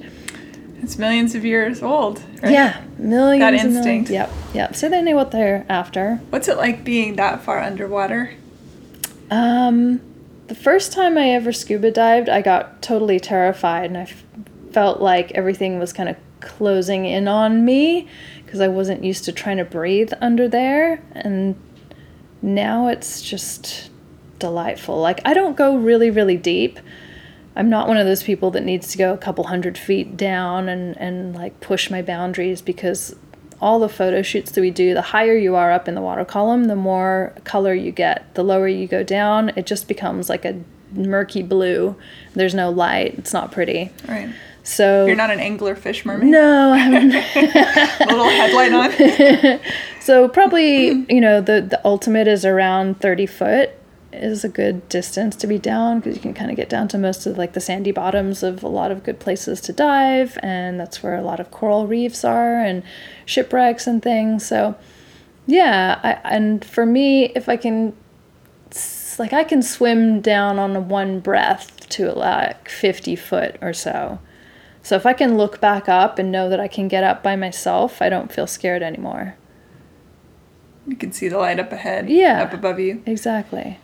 [0.83, 2.21] It's millions of years old.
[2.41, 2.51] Right?
[2.51, 3.39] Yeah, millions.
[3.39, 4.09] That instinct.
[4.09, 4.09] Millions.
[4.09, 4.75] Yep, yep.
[4.75, 6.17] So they know what they're after.
[6.29, 8.31] What's it like being that far underwater?
[9.31, 10.01] Um,
[10.47, 14.23] the first time I ever scuba dived, I got totally terrified, and I f-
[14.71, 18.09] felt like everything was kind of closing in on me
[18.45, 21.55] because I wasn't used to trying to breathe under there, and
[22.41, 23.89] now it's just
[24.39, 24.99] delightful.
[24.99, 26.77] Like I don't go really, really deep
[27.55, 30.69] I'm not one of those people that needs to go a couple hundred feet down
[30.69, 33.15] and, and like push my boundaries because
[33.61, 36.25] all the photo shoots that we do, the higher you are up in the water
[36.25, 38.33] column, the more color you get.
[38.33, 40.59] The lower you go down, it just becomes like a
[40.91, 41.95] murky blue.
[42.33, 43.15] There's no light.
[43.17, 43.91] It's not pretty.
[44.07, 44.29] Right.
[44.63, 46.29] So you're not an angler fish mermaid.
[46.29, 49.59] No, I'm a little headlight on.
[50.01, 53.71] so probably you know the the ultimate is around thirty foot,
[54.15, 56.97] is a good distance to be down because you can kind of get down to
[56.97, 60.79] most of like the sandy bottoms of a lot of good places to dive and
[60.79, 62.83] that's where a lot of coral reefs are and
[63.25, 64.75] shipwrecks and things so
[65.45, 67.93] yeah I, and for me if i can
[69.19, 74.19] like i can swim down on one breath to like 50 foot or so.
[74.81, 77.35] So if i can look back up and know that i can get up by
[77.35, 79.35] myself i don't feel scared anymore.
[80.87, 83.03] You can see the light up ahead yeah up above you.
[83.05, 83.79] exactly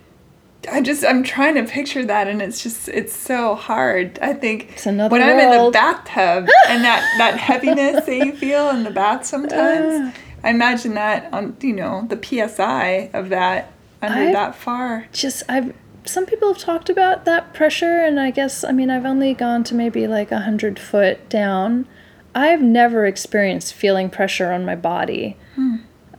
[0.72, 4.20] I just I'm trying to picture that and it's just it's so hard.
[4.22, 8.84] I think when I'm in the bathtub and that that heaviness that you feel in
[8.84, 9.24] the bath Ah.
[9.24, 15.08] sometimes, I imagine that on you know the psi of that under I- that far.
[15.14, 15.74] just I've
[16.06, 19.64] some people have talked about that pressure and I guess I mean I've only gone
[19.66, 21.88] to maybe like a hundred foot down.
[22.36, 25.36] I've never experienced feeling pressure on my body.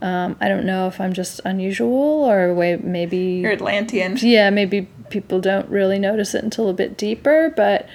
[0.01, 1.93] Um, I don't know if I'm just unusual
[2.29, 4.17] or way maybe You're Atlantean.
[4.21, 7.87] yeah, maybe people don't really notice it until a bit deeper, but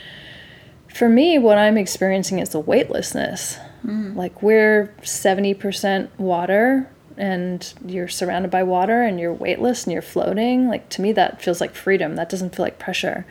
[0.94, 3.58] for me, what I'm experiencing is the weightlessness.
[3.84, 10.68] Like we're 70% water and you're surrounded by water and you're weightless and you're floating.
[10.68, 12.16] Like to me, that feels like freedom.
[12.16, 13.26] That doesn't feel like pressure.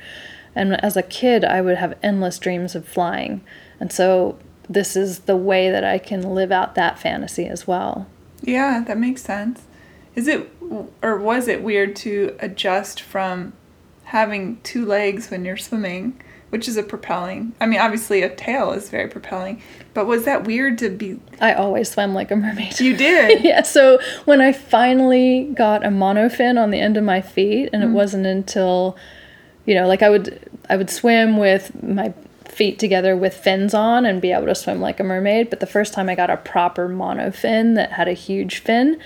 [0.56, 3.42] And as a kid, I would have endless dreams of flying.
[3.82, 4.38] And so
[4.70, 8.08] this is the way that I can live out that fantasy as well.
[8.46, 9.64] Yeah, that makes sense.
[10.14, 10.50] Is it
[11.02, 13.54] or was it weird to adjust from
[14.06, 17.54] having two legs when you're swimming, which is a propelling?
[17.60, 19.62] I mean, obviously a tail is very propelling,
[19.94, 22.80] but was that weird to be I always swam like a mermaid.
[22.80, 23.44] You did.
[23.44, 27.84] yeah, so when I finally got a monofin on the end of my feet, and
[27.84, 27.94] it mm.
[27.94, 28.96] wasn't until,
[29.66, 32.14] you know, like I would I would swim with my
[32.56, 35.50] feet together with fins on and be able to swim like a mermaid.
[35.50, 38.98] But the first time I got a proper monofin that had a huge fin,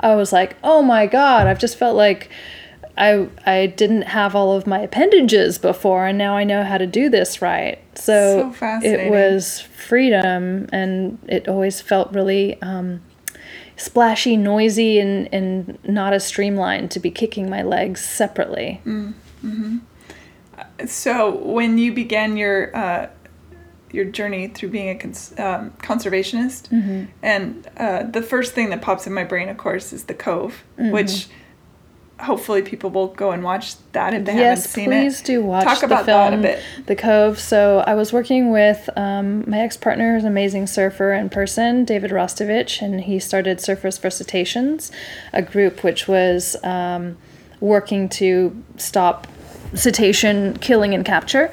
[0.00, 2.28] I was like, oh my god, I've just felt like
[2.98, 6.86] I I didn't have all of my appendages before, and now I know how to
[6.86, 7.78] do this right.
[7.94, 13.02] So So, it was freedom, and it always felt really um,
[13.76, 18.80] splashy, noisy, and and not as streamlined to be kicking my legs separately.
[20.86, 23.08] So when you began your uh,
[23.92, 27.04] your journey through being a cons- um, conservationist, Mm-hmm.
[27.22, 30.64] and uh, the first thing that pops in my brain, of course, is the Cove,
[30.78, 30.90] Mm-hmm.
[30.92, 31.28] which
[32.18, 35.00] hopefully people will go and watch that if they haven't yes, seen please it.
[35.02, 36.62] Please do watch Talk the about film, that a bit.
[36.86, 37.38] The Cove.
[37.38, 42.10] So I was working with um, my ex-partner, who's an amazing surfer in person, David
[42.10, 44.90] Rastovich, and he started Surfers for Cetaceans,
[45.34, 47.18] a group which was um,
[47.60, 49.26] working to stop
[49.76, 51.52] cetacean killing and capture.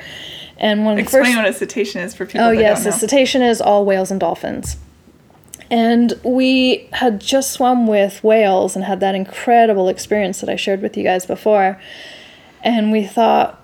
[0.57, 2.91] And one of the Explain first what a cetacean is for people Oh yes, a
[2.91, 4.77] cetacean is all whales and dolphins.
[5.69, 10.81] And we had just swum with whales and had that incredible experience that I shared
[10.81, 11.79] with you guys before.
[12.61, 13.59] And we thought,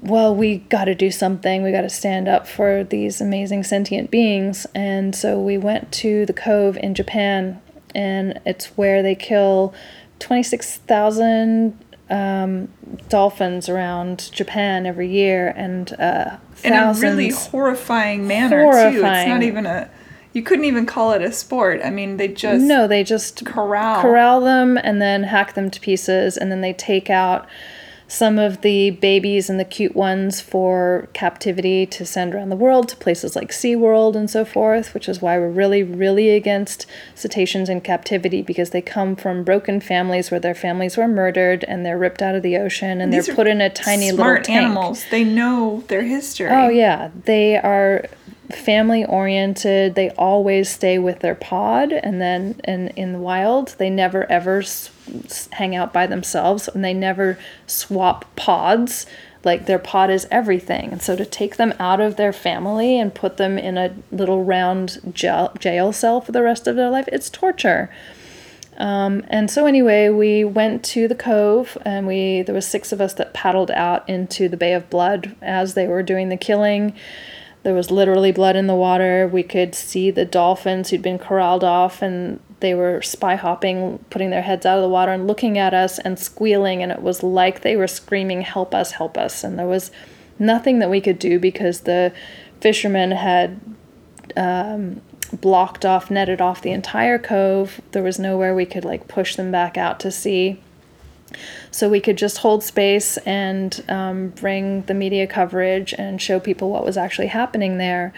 [0.00, 1.62] well, we got to do something.
[1.62, 4.66] We got to stand up for these amazing sentient beings.
[4.74, 7.60] And so we went to the cove in Japan,
[7.94, 9.72] and it's where they kill
[10.18, 12.68] 26,000 um,
[13.08, 19.04] dolphins around Japan every year, and uh, in a really horrifying manner too.
[19.04, 19.90] It's not even a.
[20.32, 21.80] You couldn't even call it a sport.
[21.84, 24.02] I mean, they just No, they just corral.
[24.02, 27.46] corral them and then hack them to pieces, and then they take out
[28.06, 32.88] some of the babies and the cute ones for captivity to send around the world
[32.90, 37.68] to places like SeaWorld and so forth, which is why we're really, really against cetaceans
[37.68, 41.98] in captivity because they come from broken families where their families were murdered and they're
[41.98, 44.64] ripped out of the ocean and These they're put in a tiny little smart tank.
[44.64, 45.04] animals.
[45.10, 46.50] They know their history.
[46.50, 48.04] Oh yeah, they are
[48.50, 49.94] family oriented.
[49.94, 54.58] They always stay with their pod, and then in in the wild, they never ever
[54.58, 54.90] s- s-
[55.52, 59.06] hang out by themselves, and they never swap pods.
[59.44, 63.14] Like their pod is everything, and so to take them out of their family and
[63.14, 67.06] put them in a little round jail, jail cell for the rest of their life,
[67.12, 67.90] it's torture.
[68.78, 73.00] Um, and so anyway, we went to the cove, and we there was six of
[73.00, 76.94] us that paddled out into the Bay of Blood as they were doing the killing.
[77.64, 79.26] There was literally blood in the water.
[79.26, 84.30] We could see the dolphins who'd been corralled off, and they were spy hopping, putting
[84.30, 86.82] their heads out of the water and looking at us and squealing.
[86.82, 88.92] And it was like they were screaming, "Help us!
[88.92, 89.90] Help us!" And there was
[90.38, 92.12] nothing that we could do because the
[92.60, 93.60] fishermen had
[94.36, 95.00] um,
[95.32, 97.80] blocked off, netted off the entire cove.
[97.92, 100.60] There was nowhere we could like push them back out to sea.
[101.70, 106.70] So we could just hold space and um, bring the media coverage and show people
[106.70, 108.12] what was actually happening there.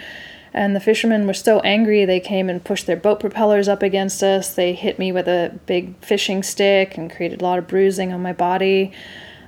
[0.54, 4.22] And the fishermen were so angry, they came and pushed their boat propellers up against
[4.22, 4.54] us.
[4.54, 8.22] They hit me with a big fishing stick and created a lot of bruising on
[8.22, 8.92] my body.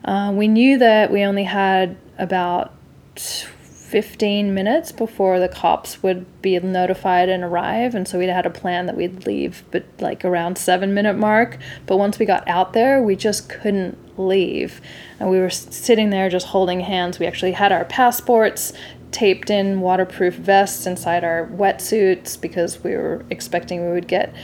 [0.05, 2.75] Uh, we knew that we only had about
[3.89, 8.51] 15 minutes before the cops would be notified and arrive and so we had a
[8.51, 11.57] plan that we'd leave but like around 7 minute mark.
[11.87, 14.83] But once we got out there we just couldn't leave.
[15.19, 17.19] And we were sitting there just holding hands.
[17.19, 18.75] We actually had our passports
[19.11, 24.35] taped in waterproof vests inside our wetsuits because we were expecting we would get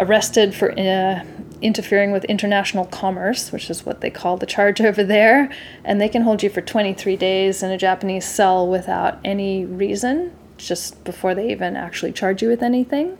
[0.00, 1.24] arrested for uh,
[1.62, 5.50] interfering with international commerce, which is what they call the charge over there,
[5.84, 10.32] and they can hold you for 23 days in a Japanese cell without any reason,
[10.56, 13.18] just before they even actually charge you with anything.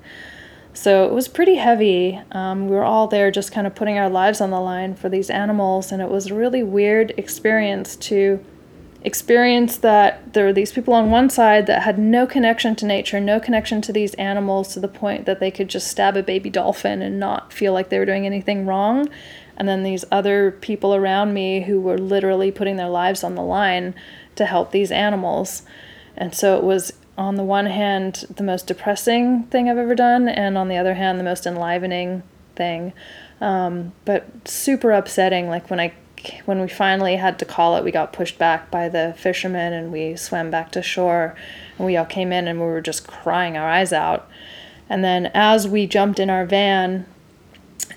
[0.72, 2.20] So it was pretty heavy.
[2.32, 5.09] Um, we were all there just kind of putting our lives on the line for
[5.09, 8.45] these animals, and it was a really weird experience to
[9.07, 13.21] experience that there were these people on one side that had no connection to nature,
[13.21, 16.51] no connection to these animals to the point that they could just stab a baby
[16.51, 19.09] dolphin and not feel like they were doing anything wrong.
[19.57, 23.43] And then these other people around me who were literally putting their lives on the
[23.43, 23.95] line
[24.35, 25.63] to help these animals.
[26.17, 30.29] And so it was, on the one hand, the most depressing thing I've ever done,
[30.29, 32.25] and on the other hand, the most enlivening
[32.57, 32.93] thing.
[33.41, 35.95] Um, but super upsetting, like when I
[36.45, 39.93] when we finally had to call it, we got pushed back by the fishermen and
[39.93, 41.35] we swam back to shore.
[41.79, 44.29] And we all came in and we were just crying our eyes out.
[44.89, 47.07] And then as we jumped in our van,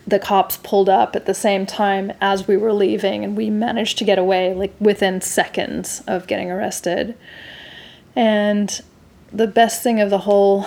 [0.08, 3.98] the cops pulled up at the same time as we were leaving and we managed
[4.00, 7.16] to get away like within seconds of getting arrested.
[8.16, 8.82] And
[9.32, 10.66] the best thing of the whole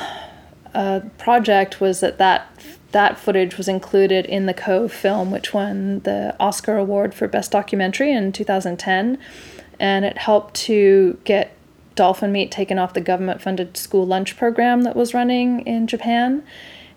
[0.74, 2.48] uh, project was that that
[2.92, 7.50] that footage was included in the Cove film, which won the Oscar Award for Best
[7.50, 9.18] Documentary in 2010.
[9.80, 11.56] And it helped to get
[11.94, 16.42] dolphin meat taken off the government funded school lunch program that was running in Japan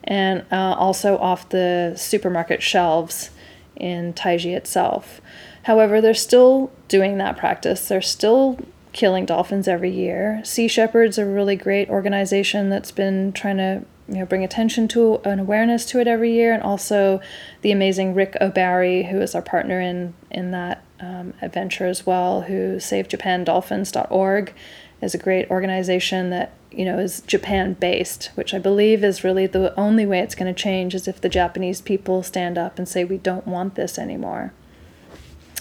[0.03, 3.31] and uh, also off the supermarket shelves
[3.75, 5.19] in Taiji itself.
[5.63, 7.87] However, they're still doing that practice.
[7.87, 8.59] They're still
[8.93, 10.41] killing dolphins every year.
[10.45, 15.19] Sea Shepherds a really great organization that's been trying to you know bring attention to
[15.25, 17.19] an awareness to it every year, and also
[17.61, 22.41] the amazing Rick O'Barry, who is our partner in in that um, adventure as well,
[22.41, 24.53] who SaveJapanDolphins.org
[25.01, 29.47] is a great organization that you know is Japan based, which I believe is really
[29.47, 32.87] the only way it's going to change is if the Japanese people stand up and
[32.87, 34.53] say we don't want this anymore.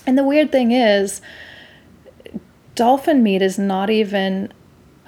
[0.07, 1.23] And the weird thing is,
[2.75, 4.53] dolphin meat is not even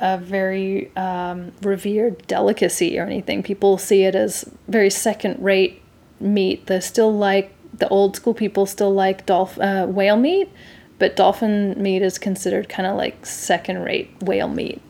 [0.01, 3.42] a very um, revered delicacy or anything.
[3.42, 5.82] People see it as very second rate
[6.20, 6.66] meat.
[6.66, 10.51] They still like, the old school people still like dolphin uh, whale meat,
[10.99, 14.80] but dolphin meat is considered kind of like second rate whale meat.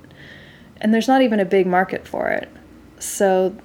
[0.80, 2.48] And there's not even a big market for it.
[2.98, 3.57] So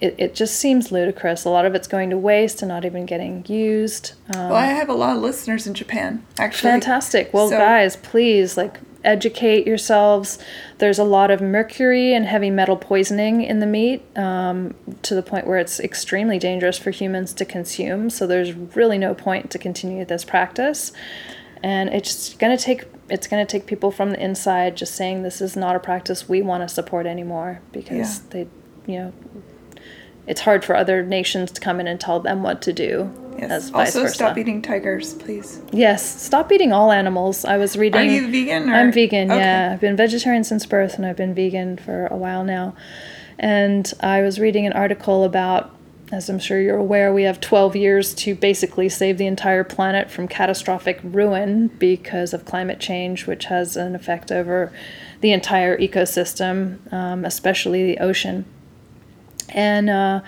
[0.00, 1.44] it, it just seems ludicrous.
[1.44, 4.12] A lot of it's going to waste and not even getting used.
[4.34, 6.70] Um, well, I have a lot of listeners in Japan, actually.
[6.70, 7.32] Fantastic.
[7.34, 7.58] Well, so.
[7.58, 10.38] guys, please, like, educate yourselves.
[10.78, 15.22] There's a lot of mercury and heavy metal poisoning in the meat um, to the
[15.22, 18.10] point where it's extremely dangerous for humans to consume.
[18.10, 20.92] So there's really no point to continue this practice.
[21.62, 25.24] And it's going to take it's going to take people from the inside just saying
[25.24, 28.24] this is not a practice we want to support anymore because yeah.
[28.30, 28.48] they
[28.86, 29.12] you know
[30.26, 33.12] it's hard for other nations to come in and tell them what to do.
[33.38, 33.72] Yes.
[33.72, 34.14] also, versa.
[34.14, 35.62] stop eating tigers, please.
[35.72, 37.44] Yes, stop eating all animals.
[37.44, 38.00] I was reading.
[38.00, 38.68] Are you vegan?
[38.68, 38.74] Or?
[38.74, 39.30] I'm vegan.
[39.30, 39.40] Okay.
[39.40, 42.74] Yeah, I've been vegetarian since birth, and I've been vegan for a while now.
[43.38, 45.74] And I was reading an article about,
[46.12, 50.10] as I'm sure you're aware, we have 12 years to basically save the entire planet
[50.10, 54.70] from catastrophic ruin because of climate change, which has an effect over
[55.22, 58.44] the entire ecosystem, um, especially the ocean.
[59.54, 60.20] And uh,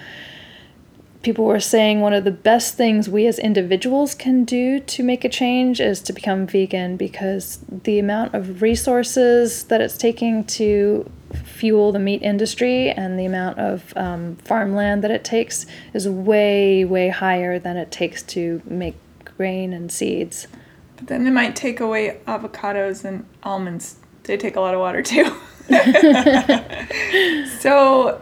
[1.22, 5.24] people were saying one of the best things we as individuals can do to make
[5.24, 11.10] a change is to become vegan because the amount of resources that it's taking to
[11.44, 15.64] fuel the meat industry and the amount of um, farmland that it takes
[15.94, 20.46] is way, way higher than it takes to make grain and seeds.
[20.96, 23.96] But then they might take away avocados and almonds.
[24.24, 25.24] They take a lot of water too.
[27.60, 28.20] so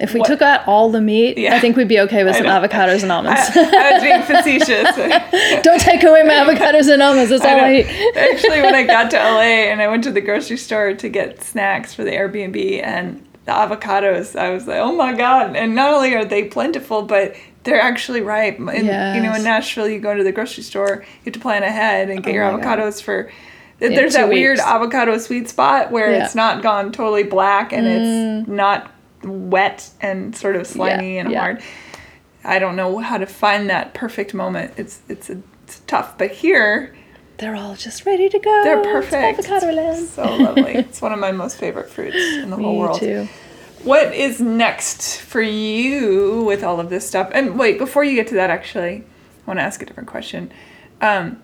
[0.00, 0.26] if we what?
[0.26, 1.56] took out all the meat, yeah.
[1.56, 3.40] I think we'd be okay with some avocados and almonds.
[3.54, 5.62] I, I was being facetious.
[5.64, 7.30] Don't take away my avocados and almonds.
[7.30, 8.16] That's I all I eat.
[8.16, 11.42] Actually, when I got to LA and I went to the grocery store to get
[11.42, 15.54] snacks for the Airbnb and the avocados, I was like, oh my God.
[15.56, 18.58] And not only are they plentiful, but they're actually ripe.
[18.58, 19.16] And, yes.
[19.16, 22.08] You know, in Nashville, you go to the grocery store, you have to plan ahead
[22.08, 23.02] and get oh your avocados God.
[23.02, 23.32] for
[23.80, 24.38] there's that weeks.
[24.38, 26.24] weird avocado sweet spot where yeah.
[26.24, 28.40] it's not gone totally black and mm.
[28.40, 28.90] it's not
[29.22, 31.40] wet and sort of slimy yeah, and yeah.
[31.40, 31.62] hard.
[32.44, 34.74] I don't know how to find that perfect moment.
[34.76, 36.94] It's it's, a, it's tough, but here
[37.38, 38.62] they're all just ready to go.
[38.64, 39.38] They're perfect.
[39.38, 40.08] It's avocado land.
[40.08, 40.62] So lovely.
[40.74, 42.98] it's one of my most favorite fruits in the Me whole world.
[42.98, 43.28] too.
[43.84, 47.30] What is next for you with all of this stuff?
[47.32, 49.04] And wait, before you get to that, actually, I
[49.46, 50.50] want to ask a different question.
[51.00, 51.40] Um,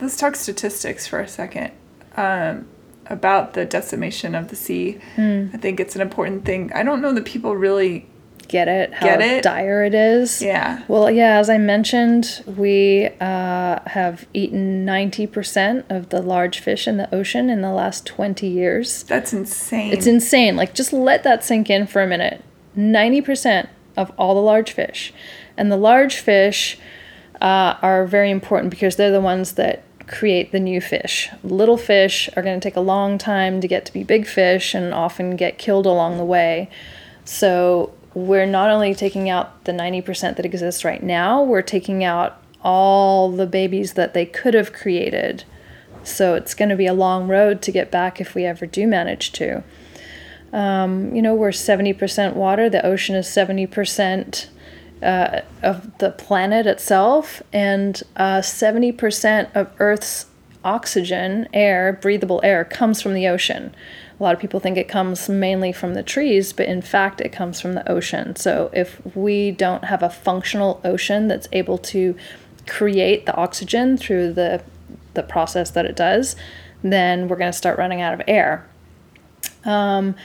[0.00, 1.70] let's talk statistics for a second.
[2.16, 2.66] Um,
[3.08, 4.98] about the decimation of the sea.
[5.16, 5.54] Mm.
[5.54, 6.72] I think it's an important thing.
[6.74, 8.06] I don't know that people really
[8.48, 9.42] get it, how Get it?
[9.42, 10.40] dire it is.
[10.40, 10.82] Yeah.
[10.88, 16.96] Well, yeah, as I mentioned, we uh, have eaten 90% of the large fish in
[16.96, 19.02] the ocean in the last 20 years.
[19.04, 19.92] That's insane.
[19.92, 20.56] It's insane.
[20.56, 22.42] Like, just let that sink in for a minute.
[22.76, 25.12] 90% of all the large fish.
[25.56, 26.78] And the large fish
[27.40, 31.28] uh, are very important because they're the ones that create the new fish.
[31.42, 34.74] Little fish are going to take a long time to get to be big fish
[34.74, 36.70] and often get killed along the way.
[37.24, 42.40] So, we're not only taking out the 90% that exists right now, we're taking out
[42.62, 45.44] all the babies that they could have created.
[46.04, 48.86] So, it's going to be a long road to get back if we ever do
[48.86, 49.64] manage to.
[50.52, 54.46] Um, you know, we're 70% water, the ocean is 70%
[55.02, 60.26] uh, of the planet itself, and uh, 70% of Earth's
[60.64, 63.74] oxygen, air, breathable air, comes from the ocean.
[64.18, 67.30] A lot of people think it comes mainly from the trees, but in fact, it
[67.30, 68.34] comes from the ocean.
[68.36, 72.16] So, if we don't have a functional ocean that's able to
[72.66, 74.62] create the oxygen through the,
[75.14, 76.34] the process that it does,
[76.82, 78.66] then we're going to start running out of air.
[79.64, 80.16] Um,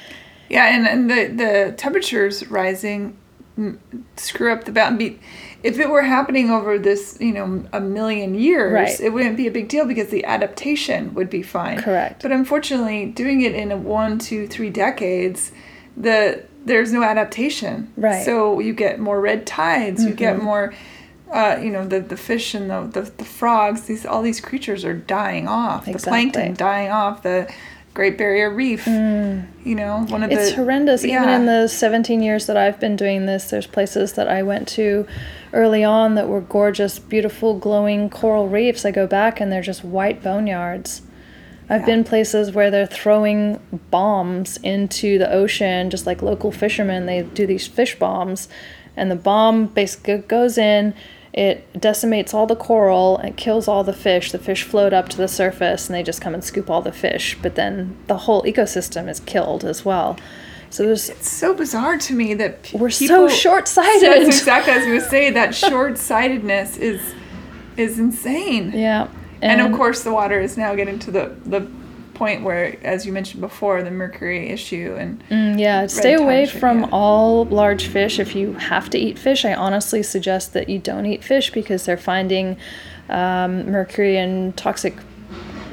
[0.50, 3.18] Yeah, and, and the, the temperatures rising
[4.16, 5.20] screw up the balance.
[5.64, 9.00] If it were happening over this, you know, a million years, Right.
[9.00, 11.80] it wouldn't be a big deal because the adaptation would be fine.
[11.82, 12.22] Correct.
[12.24, 15.52] But unfortunately, doing it in a one, two, three decades,
[15.96, 17.92] the there's no adaptation.
[17.98, 18.16] Right.
[18.16, 18.26] Mm-hmm.
[18.26, 20.04] So you get more red tides.
[20.04, 20.74] You get more.
[21.32, 24.84] Uh, you know the, the fish and the, the, the frogs these all these creatures
[24.84, 27.50] are dying off the plankton dying off the
[27.94, 30.34] great barrier reef you know one of Mm.
[30.34, 31.04] It's the horrendous.
[31.04, 34.68] Even in the 17 years that I've been doing this, there's places that I went
[34.70, 35.06] to
[35.54, 38.86] early on that were gorgeous, beautiful, glowing coral reefs.
[38.86, 41.02] I go back and they're just white boneyards.
[41.70, 41.86] I've Yeah.
[41.88, 43.60] been places where they're throwing
[43.92, 47.06] bombs into the ocean, just like local fishermen.
[47.06, 48.48] They do these fish bombs,
[48.98, 50.94] and the bomb basically goes in.
[51.34, 54.32] It decimates all the coral and kills all the fish.
[54.32, 56.92] The fish float up to the surface and they just come and scoop all the
[56.92, 57.38] fish.
[57.42, 60.18] But then the whole ecosystem is killed as well.
[60.70, 64.02] So there's It's so bizarre to me that p- We're so short-sighted.
[64.10, 65.30] That's exactly as was say.
[65.32, 67.02] That short-sightedness is
[67.78, 68.72] is insane.
[68.74, 69.08] yeah,
[69.42, 71.62] And, of course, the water is now getting to the the
[72.14, 76.82] point where, as you mentioned before, the mercury issue and Mm, yeah, stay away from
[76.82, 76.90] yeah.
[76.92, 78.20] all large fish.
[78.20, 81.86] If you have to eat fish, I honestly suggest that you don't eat fish because
[81.86, 82.58] they're finding
[83.10, 84.96] um, mercury and toxic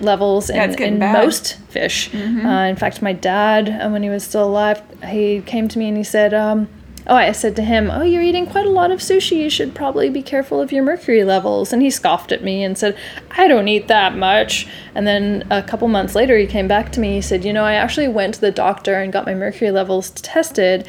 [0.00, 0.98] levels Yeah, in, in.
[1.00, 1.12] Mm-hmm.
[1.12, 2.14] most fish.
[2.14, 5.88] Uh, in fact, my dad, uh, when he was still alive, he came to me
[5.88, 6.68] and he said, um,
[7.08, 9.38] Oh, I said to him, Oh, you're eating quite a lot of sushi.
[9.38, 11.72] You should probably be careful of your mercury levels.
[11.72, 12.98] And he scoffed at me and said,
[13.30, 14.68] I don't eat that much.
[14.94, 17.14] And then a couple months later, he came back to me.
[17.14, 20.10] He said, You know, I actually went to the doctor and got my mercury levels
[20.10, 20.86] tested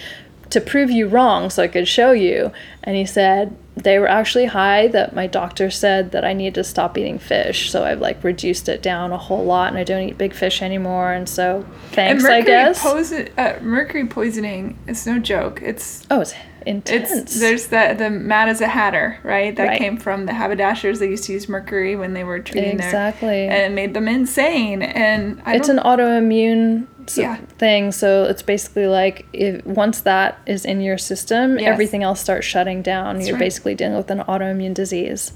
[0.50, 2.52] to prove you wrong so I could show you.
[2.84, 6.64] And he said, they were actually high that my doctor said that I need to
[6.64, 7.72] stop eating fish.
[7.72, 10.62] So I've like reduced it down a whole lot and I don't eat big fish
[10.62, 11.14] anymore.
[11.14, 12.82] And so thanks, and I guess.
[12.82, 15.62] poison- uh, mercury poisoning is no joke.
[15.62, 16.34] It's oh, it's
[16.70, 17.12] intense.
[17.12, 19.56] it's there's the the Mad as a Hatter, right?
[19.56, 19.80] That Right.
[19.80, 21.00] came from the haberdashers.
[21.00, 23.28] They used to use mercury when they were treating Exactly.
[23.48, 24.82] their and it made them insane.
[24.82, 27.38] And I it's an autoimmune s- Yeah.
[27.58, 27.92] thing.
[27.92, 31.68] So it's basically like if once that is in your system, Yes.
[31.70, 33.20] everything else starts shutting down.
[33.22, 33.40] You're right.
[33.40, 35.34] basically dealing with an autoimmune disease.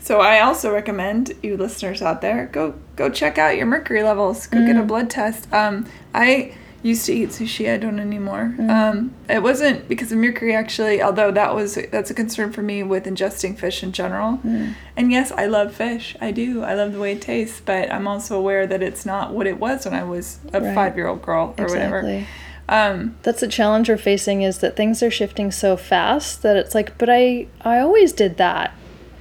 [0.00, 4.46] So I also recommend you listeners out there go go check out your mercury levels.
[4.46, 4.86] Go get a Mm.
[4.86, 5.52] blood test.
[5.52, 6.52] Um, I
[6.82, 7.72] used to eat sushi.
[7.72, 8.54] I don't anymore.
[8.58, 8.70] Mm.
[8.70, 12.82] Um, it wasn't because of mercury actually, although that was that's a concern for me
[12.82, 14.38] with ingesting fish in general.
[14.44, 14.74] Mm.
[14.96, 16.16] And yes, I love fish.
[16.20, 16.62] I do.
[16.62, 19.58] I love the way it tastes, but I'm also aware that it's not what it
[19.58, 20.74] was when I was a Right.
[20.74, 21.98] five year old girl or whatever.
[21.98, 22.26] Exactly.
[22.70, 26.74] Um, That's the challenge we're facing is that things are shifting so fast that it's
[26.74, 28.74] like, but I I always did that,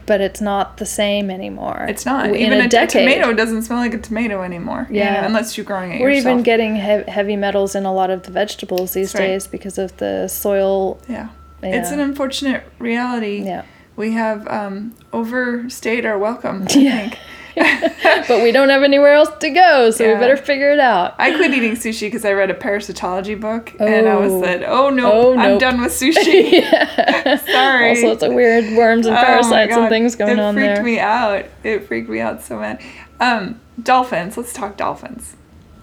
[0.07, 1.85] but it's not the same anymore.
[1.87, 4.87] it's not In even a, a, tomato doesn't smell like a tomato anymore.
[4.89, 5.25] you know, Yeah.
[5.25, 6.31] unless you're growing it We're yourself.
[6.31, 9.27] even getting he- heavy metals in a lot of the vegetables these That's right.
[9.27, 10.99] days because of the soil.
[11.07, 11.27] Yeah.
[11.61, 13.43] It's an unfortunate reality.
[13.45, 13.63] Yeah.
[13.95, 16.97] We have um, overstayed our welcome, I Yeah.
[17.01, 17.17] think.
[18.27, 20.13] but we don't have anywhere else to go, so Yeah.
[20.13, 21.15] we better figure it out.
[21.17, 24.43] I quit eating sushi because I read a parasitology book and I was Oh.
[24.43, 26.61] said, oh no, Oh, I'm done with sushi.
[27.51, 27.89] Sorry.
[27.89, 30.73] All sorts of weird worms and Oh parasites and things going it on there.
[30.73, 31.45] It freaked me out.
[31.63, 32.81] It freaked me out so bad.
[33.19, 34.37] Um, dolphins.
[34.37, 35.35] Let's talk dolphins.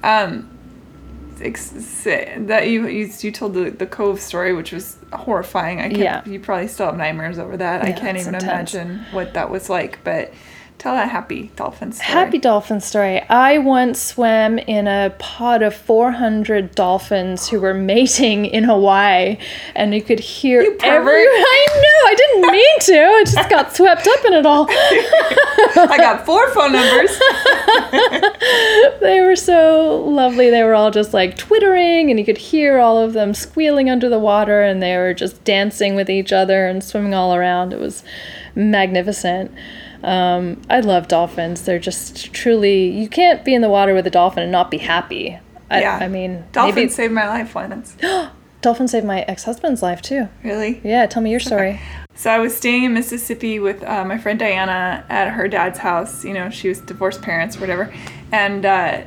[0.02, 0.50] Um,
[1.36, 5.80] that you you, you told the, the cove story, which was horrifying.
[5.80, 5.98] I can't.
[5.98, 6.22] Yeah.
[6.24, 7.82] You probably still have nightmares over that.
[7.82, 8.74] I can't even intense.
[8.74, 9.98] imagine what that was like.
[10.04, 10.32] But
[10.78, 12.12] Tell a happy dolphin story.
[12.12, 13.22] Happy dolphin story.
[13.30, 19.38] I once swam in a pod of 400 dolphins who were mating in Hawaii,
[19.74, 21.22] and you could hear You every.
[21.22, 22.10] I know.
[22.10, 23.02] I didn't mean to.
[23.02, 24.66] I just got swept up in it all.
[24.68, 27.18] I got four phone numbers.
[29.00, 30.50] they were so lovely.
[30.50, 34.10] They were all just like twittering, and you could hear all of them squealing under
[34.10, 37.72] the water, and they were just dancing with each other and swimming all around.
[37.72, 38.02] It was
[38.54, 39.50] magnificent.
[40.04, 41.62] Um, I love dolphins.
[41.62, 44.78] They're just truly, you can't be in the water with a dolphin and not be
[44.78, 45.38] happy.
[45.70, 45.98] I, Yeah.
[46.00, 47.96] I mean, dolphins maybe saved my life once.
[48.60, 50.28] dolphin saved my ex husband's life too.
[50.42, 50.80] Really?
[50.84, 51.80] Yeah, tell me your story.
[52.16, 56.24] So I was staying in Mississippi with uh, my friend Diana at her dad's house.
[56.24, 57.92] You know, she was divorced parents or whatever,
[58.30, 59.02] and uh,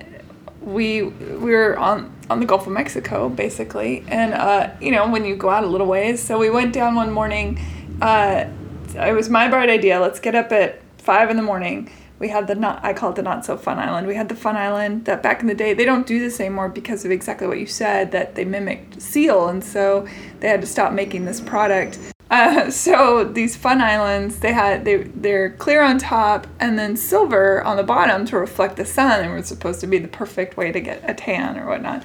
[0.62, 4.04] we we were on on the Gulf of Mexico basically.
[4.10, 6.96] And uh, you know, when you go out a little ways, so we went down
[6.96, 7.58] one morning.
[8.02, 8.50] Uh,
[8.94, 10.02] it was my bright idea.
[10.02, 11.90] Let's get up at five in the morning.
[12.20, 14.08] We had the not I call it the not so fun island.
[14.08, 16.68] We had the fun island that back in the day they don't do this anymore
[16.68, 20.06] because of exactly what you said that they mimicked seal and so
[20.42, 21.98] they had to stop making this product.
[22.30, 27.64] Uh, so these fun islands, they had they they're clear on top and then silver
[27.64, 30.70] on the bottom to reflect the sun, and were supposed to be the perfect way
[30.70, 32.04] to get a tan or whatnot.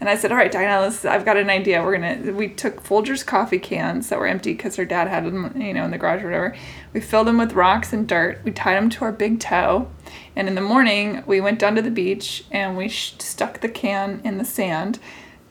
[0.00, 1.82] And I said, "All right, Diana, let's, I've got an idea.
[1.82, 5.52] We're gonna." We took Folgers coffee cans that were empty because her dad had them,
[5.60, 6.56] you know, in the garage or whatever.
[6.92, 8.40] We filled them with rocks and dirt.
[8.44, 9.88] We tied them to our big toe,
[10.36, 13.68] and in the morning we went down to the beach and we sh- stuck the
[13.68, 14.98] can in the sand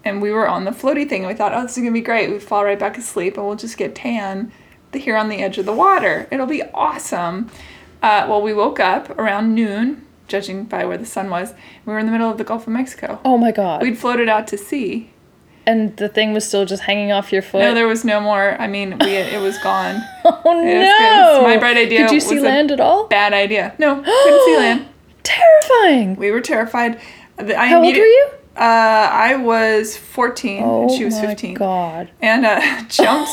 [0.06, 2.02] and we were on the floaty thing and we thought oh this is to be
[2.02, 4.52] great we fall right back asleep and we'll just get tan
[4.94, 7.50] here on the edge of the water it'll be awesome
[8.02, 11.54] uh, well we woke up around noon judging by where the sun was
[11.86, 13.82] we were in the middle of the gulf of mexico Oh my god.
[13.82, 15.10] we'd floated out to sea
[15.66, 17.60] and the thing was still just hanging off your foot.
[17.60, 21.40] no there was no more i mean we it was gone oh It was- no.
[21.40, 23.08] was my bright idea Did you see land at all?
[23.08, 24.86] bad idea no couldn't see land
[25.24, 26.16] Terrifying.
[26.16, 27.00] we were terrified
[27.40, 28.30] I How old were you?
[28.56, 32.12] uh, i was 14 Oh and she was my 15 god.
[32.22, 32.60] and uh,
[32.90, 33.32] jumped.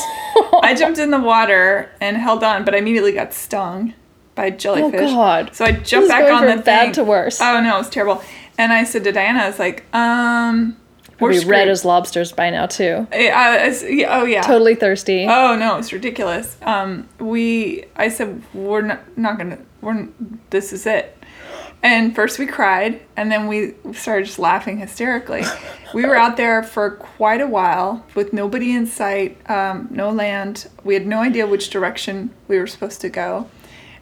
[0.63, 3.93] I jumped in the water and held on, but I immediately got stung
[4.35, 4.99] by jellyfish.
[5.01, 5.55] Oh, God.
[5.55, 6.93] So I jumped back on from the bad thing.
[6.93, 7.39] to worse.
[7.41, 8.23] Oh no, it was terrible.
[8.57, 10.77] And I said to Diana, I was like, um,
[11.19, 13.07] we're red as lobsters by now too.
[13.11, 14.41] I- I- yeah, oh yeah.
[14.41, 15.25] Totally thirsty.
[15.29, 16.57] Oh no, it's ridiculous.
[16.63, 20.07] Um, we, I said, we're not, not gonna, we're,
[20.49, 21.17] this is it.
[21.83, 25.43] And first we cried, and then we started just laughing hysterically.
[25.95, 30.67] we were out there for quite a while with nobody in sight, um, no land.
[30.83, 33.49] We had no idea which direction we were supposed to go.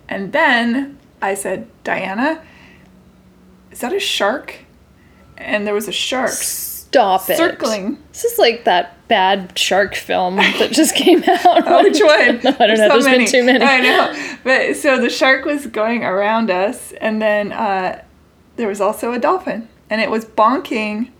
[0.10, 2.43] And then I said, Diana,
[3.72, 4.55] is that a shark?
[5.38, 7.38] And there was a shark Stop it.
[7.38, 7.99] circling.
[8.12, 11.68] This is like that bad shark film that just came out.
[11.68, 12.41] Oh, which one?
[12.43, 12.89] No, I don't know.
[12.89, 13.64] There's been too many.
[13.64, 14.38] I know.
[14.43, 18.03] But so the shark was going around us, and then uh,
[18.55, 21.12] there was also a dolphin, and it was bonking.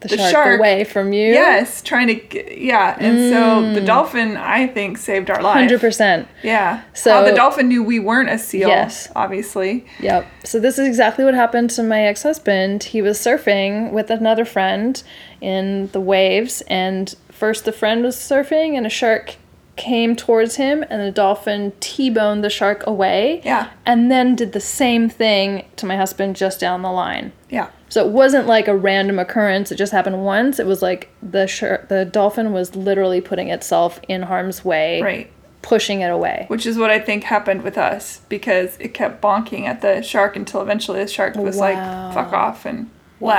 [0.00, 1.32] The, the shark, shark- away from you.
[1.32, 2.96] Yes, trying to get, yeah.
[3.00, 3.74] And so Mm.
[3.74, 5.54] the dolphin, I think, saved our life.
[5.56, 6.28] Hundred percent.
[6.42, 6.82] Yeah.
[6.94, 8.68] So- the dolphin knew we weren't a seal.
[8.68, 9.08] Yes.
[9.16, 9.84] Obviously.
[10.00, 10.26] Yep.
[10.44, 12.84] So this is exactly what happened to my ex-husband.
[12.84, 15.02] He was surfing with another friend
[15.40, 19.36] in the waves and first the friend was surfing and a shark
[19.78, 23.40] came towards him and the dolphin T-boned the shark away.
[23.44, 23.70] Yeah.
[23.86, 27.32] And then did the same thing to my husband just down the line.
[27.48, 27.68] Yeah.
[27.88, 29.72] So it wasn't like a random occurrence.
[29.72, 30.58] It just happened once.
[30.58, 35.30] It was like the shark, the dolphin was literally putting itself in harm's way, Right.
[35.62, 36.44] pushing it away.
[36.48, 40.36] Which is what I think happened with us because it kept bonking at the shark
[40.36, 41.62] until eventually the shark was Wow.
[41.62, 43.30] like, fuck off and Wow.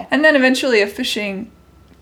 [0.00, 0.08] left.
[0.12, 1.50] And then eventually a fishing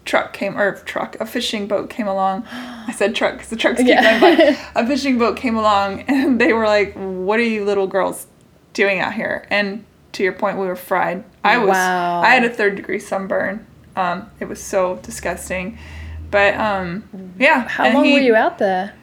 [0.05, 2.45] truck came, or truck, a fishing boat came along.
[2.51, 4.21] I said truck because the trucks keep Yeah.
[4.21, 4.59] going by.
[4.83, 8.27] A fishing boat came along and they were like, what are you little girls
[8.75, 9.47] doing out here?
[9.51, 11.25] And to your point, we were fried.
[11.43, 12.21] I was, Wow.
[12.21, 13.67] I had a third degree sunburn.
[13.97, 15.79] Um, it was so disgusting.
[16.31, 17.05] But um,
[17.39, 17.67] yeah.
[17.69, 18.95] How and long he- were you out there?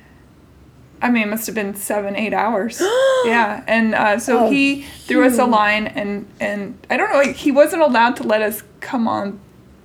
[1.02, 2.80] I mean, it must have been seven, eight hours.
[3.26, 7.34] yeah, and uh, so Oh, he threw us a line, and and I don't know,
[7.34, 9.40] he wasn't allowed to let us come on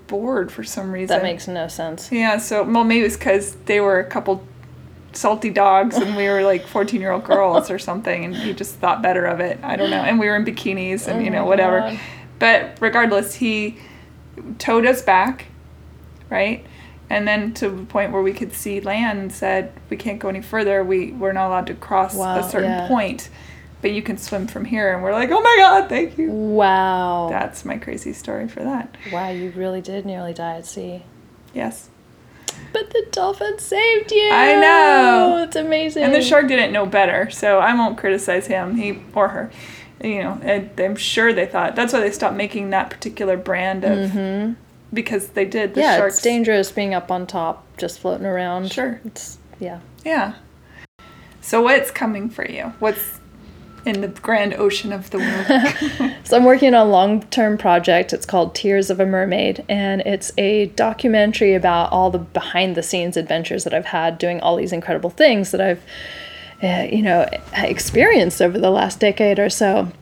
[0.06, 1.08] board for some reason.
[1.16, 2.10] That makes no sense.
[2.12, 2.38] yeah.
[2.38, 4.46] So well, maybe it's because they were a couple
[5.12, 9.24] salty dogs, and we were like fourteen-year-old girls or something, and he just thought better
[9.26, 9.58] of it.
[9.62, 10.02] I don't know.
[10.02, 11.80] And we were in bikinis, and Oh you know whatever.
[11.80, 12.00] God.
[12.38, 13.78] But regardless, he
[14.58, 15.46] towed us back,
[16.30, 16.64] right?
[17.08, 20.28] And then to the point where we could see land and said, we can't go
[20.28, 20.82] any further.
[20.82, 22.88] We, we're not allowed to cross Wow, a certain yeah.
[22.88, 23.30] point,
[23.86, 24.92] but you can swim from here.
[24.92, 26.28] And we're like, oh my God, thank you.
[26.28, 27.28] Wow.
[27.30, 28.96] That's my crazy story for that.
[29.12, 31.04] wow, you really did nearly die at sea.
[31.54, 31.88] Yes.
[32.72, 34.28] But the dolphin saved you.
[34.32, 35.44] I know.
[35.46, 36.02] It's amazing.
[36.02, 39.52] And the shark didn't know better, so I won't criticize him, he or her.
[40.02, 43.84] You know, and I'm sure they thought that's why they stopped making that particular brand
[43.84, 44.56] of
[44.92, 45.90] because they did the Mm-hmm.
[45.90, 46.14] yeah, sharks.
[46.16, 48.72] it's dangerous being up on top, just floating around.
[48.72, 49.00] Sure.
[49.04, 49.78] It's yeah.
[50.04, 50.34] Yeah.
[51.40, 52.72] So what's coming for you?
[52.80, 53.20] What's
[53.86, 56.12] in the grand ocean of the world?
[56.26, 58.12] So I'm working on a long-term project.
[58.12, 63.62] It's called Tears of a Mermaid, and it's a documentary about all the behind-the-scenes adventures
[63.62, 65.82] that I've had doing all these incredible things that I've,
[66.64, 69.92] uh, you know, experienced over the last decade or so.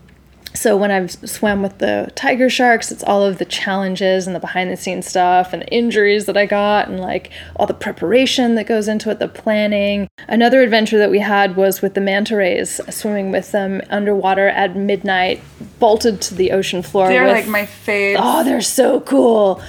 [0.56, 4.40] So when I've swam with the tiger sharks, it's all of the challenges and the
[4.40, 8.86] behind-the-scenes stuff and the injuries that I got and like all the preparation that goes
[8.86, 10.08] into it, the planning.
[10.28, 14.76] Another adventure that we had was with the manta rays, swimming with them underwater at
[14.76, 15.42] midnight,
[15.80, 17.08] bolted to the ocean floor.
[17.08, 18.16] They're with, like my fave.
[18.18, 19.60] Oh, they're so cool.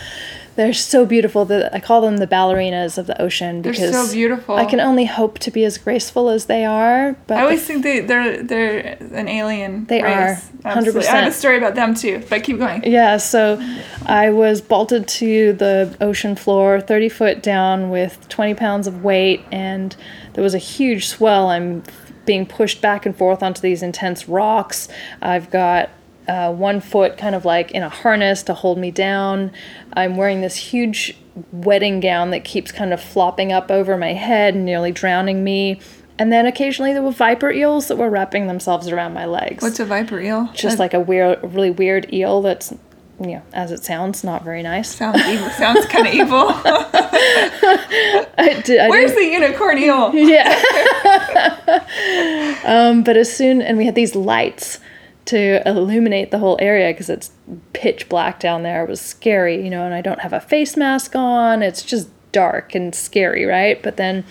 [0.56, 1.43] They're so beautiful.
[1.43, 4.56] The, I call them the ballerinas of the ocean because They're so beautiful.
[4.56, 7.16] I can only hope to be as graceful as they are.
[7.28, 9.86] But I always think they they're they're an alien.
[9.86, 10.14] They race.
[10.14, 11.08] are, Absolutely.
[11.08, 12.84] I have a story about them too, but keep going.
[12.86, 13.62] Yeah, so
[14.06, 19.41] I was bolted to the ocean floor, 30 foot down with 20 pounds of weight,
[19.51, 19.95] and
[20.34, 21.49] there was a huge swell.
[21.49, 21.84] I'm
[22.26, 24.88] being pushed back and forth onto these intense rocks.
[25.22, 25.89] I've got
[26.28, 29.52] uh, one foot kind of like in a harness to hold me down.
[29.94, 31.16] I'm wearing this huge
[31.52, 35.80] wedding gown that keeps kind of flopping up over my head and nearly drowning me.
[36.18, 39.82] And then occasionally there were viper eels that were wrapping themselves around my legs What's
[39.82, 40.50] a viper eel?
[40.54, 42.72] just That like a weird, really weird eel that's,
[43.20, 44.96] you know, as it sounds, not very nice.
[44.96, 45.50] sounds evil.
[45.50, 46.46] sounds kind of evil.
[48.38, 50.14] I did, I Where's didn't- the unicorn eel?
[50.16, 50.56] yeah.
[52.66, 54.80] um, but as soon, and we had these lights
[55.26, 57.32] to illuminate the whole area because it's
[57.74, 58.84] pitch black down there.
[58.84, 61.64] It was scary, you know, and I don't have a face mask on.
[61.64, 63.82] It's just dark and scary, right?
[63.82, 64.24] But then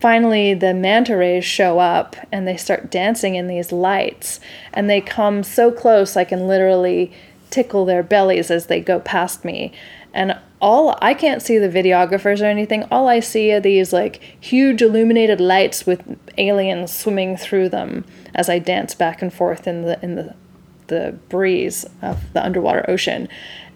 [0.00, 4.40] finally the manta rays show up and they start dancing in these lights
[4.74, 7.12] and they come so close I can literally
[7.48, 9.72] tickle their bellies as they go past me.
[10.12, 12.84] And all I can't see the videographers or anything.
[12.90, 18.04] All I see are these like huge illuminated lights with aliens swimming through them
[18.36, 20.34] as I dance back and forth in the in the
[20.86, 23.28] the breeze of the underwater ocean.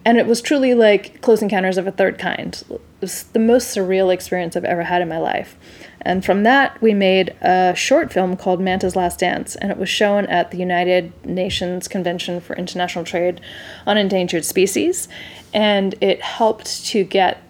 [0.05, 2.63] And it was truly like Close Encounters of a Third Kind.
[2.71, 5.57] It was the most surreal experience I've ever had in my life.
[6.01, 9.91] And from that, we made a short film called Manta's Last Dance, and it was
[9.91, 13.43] shown at the United Nations Convention for International Trade
[13.87, 15.09] on Endangered Species.
[15.53, 17.43] And it helped to get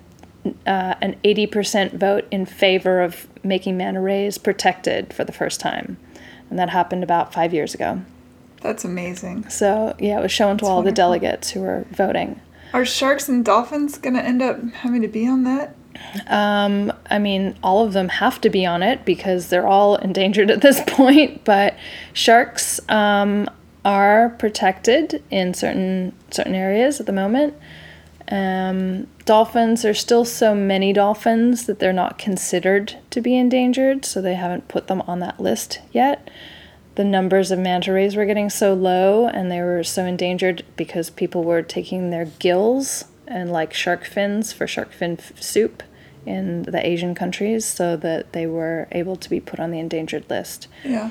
[0.67, 5.99] uh, an 80% vote in favor of making manta rays protected for the first time.
[6.51, 8.03] And that happened about five years ago.
[8.61, 9.49] That's amazing.
[9.49, 12.41] So, yeah, it was shown to all the delegates who were voting.
[12.75, 15.75] Are sharks and dolphins gonna end up having to be on that?
[16.29, 20.51] Um, I mean, all of them have to be on it because they're all endangered
[20.51, 21.45] at this point.
[21.45, 21.77] But
[22.13, 23.49] sharks um,
[23.85, 27.55] are protected in certain certain areas at the moment.
[28.31, 34.21] Um, dolphins, there's still so many dolphins that they're not considered to be endangered, so
[34.21, 36.31] they haven't put them on that list yet.
[36.95, 41.11] The numbers of manta rays were getting so low, and they were so endangered because
[41.11, 45.83] people were taking their gills and like shark fins for shark fin f- soup
[46.27, 50.29] in the Asian countries, so that they were able to be put on the endangered
[50.29, 50.69] list.
[50.85, 51.11] Yeah.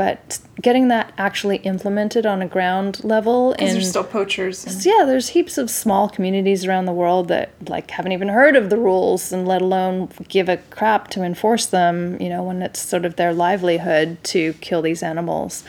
[0.00, 4.64] But getting that actually implemented on a ground level Because there's still poachers.
[4.64, 8.56] And, yeah, there's heaps of small communities around the world that like haven't even heard
[8.56, 12.62] of the rules and let alone give a crap to enforce them, you know, when
[12.62, 15.64] it's sort of their livelihood to kill these animals.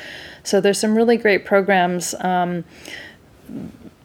[0.46, 2.16] So there's some really great programs.
[2.22, 2.64] Um,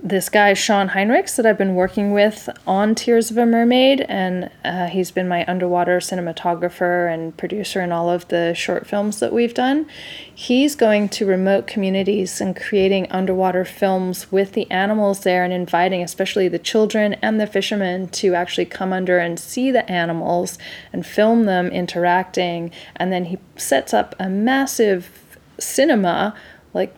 [0.09, 4.49] this guy Sean Heinrichs that I've been working with on Tears of a Mermaid, and
[4.65, 9.33] uh, he's been my underwater cinematographer and producer in all of the short films that
[9.33, 9.85] we've done.
[10.33, 16.03] He's going to remote communities and creating underwater films with the animals there and inviting,
[16.03, 20.57] especially the children and the fishermen, to actually come under and see the animals
[20.93, 22.71] and film them interacting.
[22.95, 26.37] And then he sets up a massive cinema,
[26.73, 26.95] like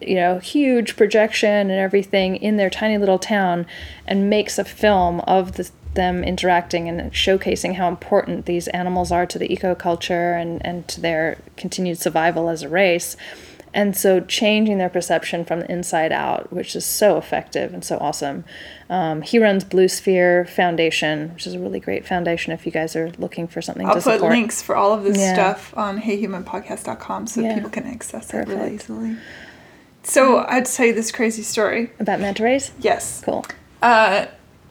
[0.00, 3.66] you know, huge projection and everything in their tiny little town
[4.06, 9.26] and makes a film of the, them interacting and showcasing how important these animals are
[9.26, 13.16] to the ecoculture and, and to their continued survival as a race.
[13.72, 17.98] And so changing their perception from the inside out, which is so effective and so
[17.98, 18.44] awesome.
[18.88, 22.96] Um, he runs Blue Sphere Foundation, which is a really great foundation if you guys
[22.96, 25.34] are looking for something I'll to put links for all of this Yeah.
[25.34, 27.54] stuff on heyhumanpodcast.com so Yeah.
[27.54, 29.16] people can access it really easily.
[30.02, 31.92] So I'd tell you this crazy story.
[31.98, 32.72] About manta rays?
[32.80, 33.22] Yes.
[33.24, 33.44] Cool.
[33.82, 34.26] Uh,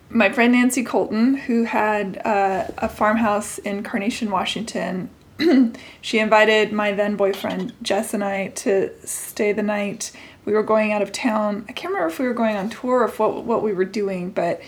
[0.10, 5.10] my friend Nancy Colton, who had uh, a farmhouse in Carnation, Washington,
[6.02, 10.12] she invited my then boyfriend Jess and I to stay the night.
[10.46, 11.66] We were going out of town.
[11.70, 13.86] I can't remember if we were going on tour or if what what we were
[13.86, 14.62] doing, but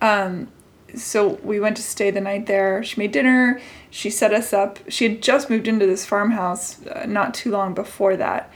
[0.00, 0.48] um,
[0.94, 2.82] so we went to stay the night there.
[2.82, 3.60] She made dinner.
[3.90, 4.78] She set us up.
[4.88, 8.50] She had just moved into this farmhouse uh, not too long before that,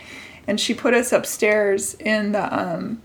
[0.46, 3.02] and she put us upstairs in the um,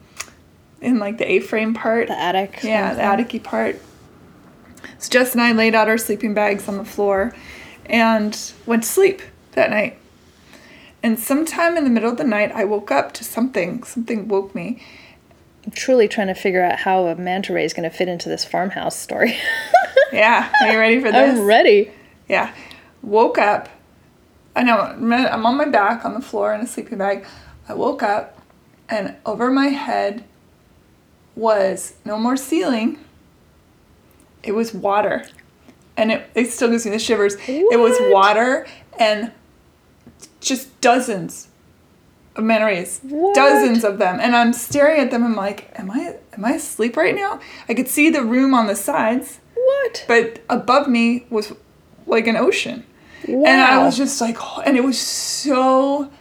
[0.81, 2.07] in like the A-frame part.
[2.07, 2.59] The attic.
[2.63, 3.79] Yeah, the attic part.
[4.99, 7.33] So Jess and I laid out our sleeping bags on the floor
[7.85, 9.21] and went to sleep
[9.53, 9.97] that night.
[11.03, 13.83] And sometime in the middle of the night, I woke up to something.
[13.83, 14.81] Something woke me.
[15.65, 18.29] I'm truly trying to figure out how a manta ray is going to fit into
[18.29, 19.37] this farmhouse story.
[20.13, 21.37] yeah, are you ready for this?
[21.37, 21.91] I'm ready.
[22.27, 22.53] Yeah.
[23.01, 23.69] Woke up.
[24.57, 27.27] I know, I'm on my back on the floor in a sleeping bag.
[27.69, 28.41] I woke up,
[28.89, 30.23] and over my head
[31.35, 32.97] was no more ceiling.
[34.41, 35.27] It was water.
[35.95, 37.35] And it, it still gives me the shivers.
[37.47, 38.65] It was water
[38.99, 39.31] and
[40.41, 41.49] just dozens
[42.35, 42.99] of manta rays.
[43.03, 43.35] What?
[43.35, 44.19] Dozens of them.
[44.19, 45.23] And I'm staring at them.
[45.23, 47.39] I'm like, am I am I asleep right now?
[47.69, 50.05] I could see the room on the sides, What?
[50.07, 51.53] but above me was
[52.07, 52.85] like an ocean.
[53.27, 53.45] Wow.
[53.47, 56.11] And I was just like, oh, and it was so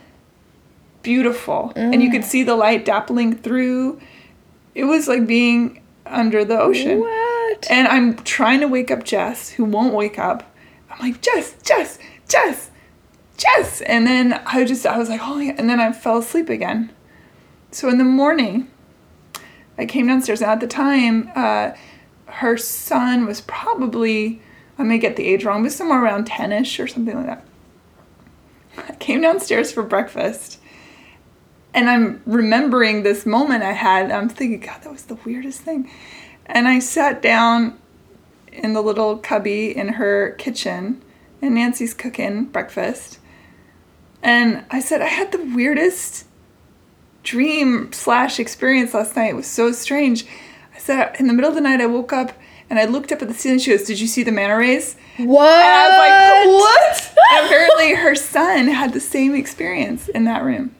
[1.02, 1.72] beautiful.
[1.76, 4.00] And you could see the light dappling through.
[4.74, 7.00] It was like being under the ocean.
[7.00, 7.66] What?
[7.70, 10.54] And I'm trying to wake up Jess, who won't wake up.
[10.90, 12.70] I'm like, Jess, Jess, Jess,
[13.36, 13.80] Jess.
[13.82, 15.54] And then I just, I was like, oh, yeah.
[15.56, 16.92] And then I fell asleep again.
[17.70, 18.70] So in the morning,
[19.78, 20.40] I came downstairs.
[20.40, 21.72] And at the time, uh,
[22.26, 24.42] her son was probably,
[24.78, 27.44] I may get the age wrong, but somewhere around 10 ish or something like that.
[28.76, 30.60] I came downstairs for breakfast.
[31.72, 34.10] And I'm remembering this moment I had.
[34.10, 35.90] I'm thinking, God, that was the weirdest thing.
[36.46, 37.78] And I sat down
[38.52, 41.02] in the little cubby in her kitchen,
[41.42, 43.18] and Nancy's cooking breakfast.
[44.22, 46.24] And I said, I had the weirdest
[47.22, 49.30] dream slash experience last night.
[49.30, 50.24] It was so strange.
[50.74, 52.32] I said, in the middle of the night, I woke up
[52.70, 53.58] and I looked up at the ceiling.
[53.58, 54.96] She goes, Did you see the manta rays?
[55.18, 55.64] What?
[55.64, 57.28] And I was like, What?
[57.38, 60.74] And apparently, her son had the same experience in that room.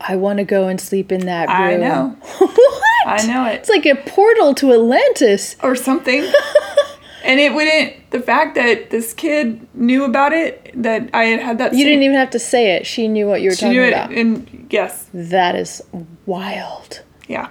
[0.00, 1.56] I want to go and sleep in that room.
[1.56, 2.16] I know.
[2.38, 2.82] what?
[3.06, 3.54] I know it.
[3.56, 5.56] It's like a portal to Atlantis.
[5.62, 6.20] or something.
[7.24, 8.10] and it wouldn't.
[8.10, 11.72] The fact that this kid knew about it, that I had had that.
[11.74, 12.84] You didn't even have to say it.
[12.86, 14.10] She knew what you were She talking knew it, about.
[14.12, 15.80] and yes, That is
[16.26, 17.02] wild.
[17.28, 17.50] yeah.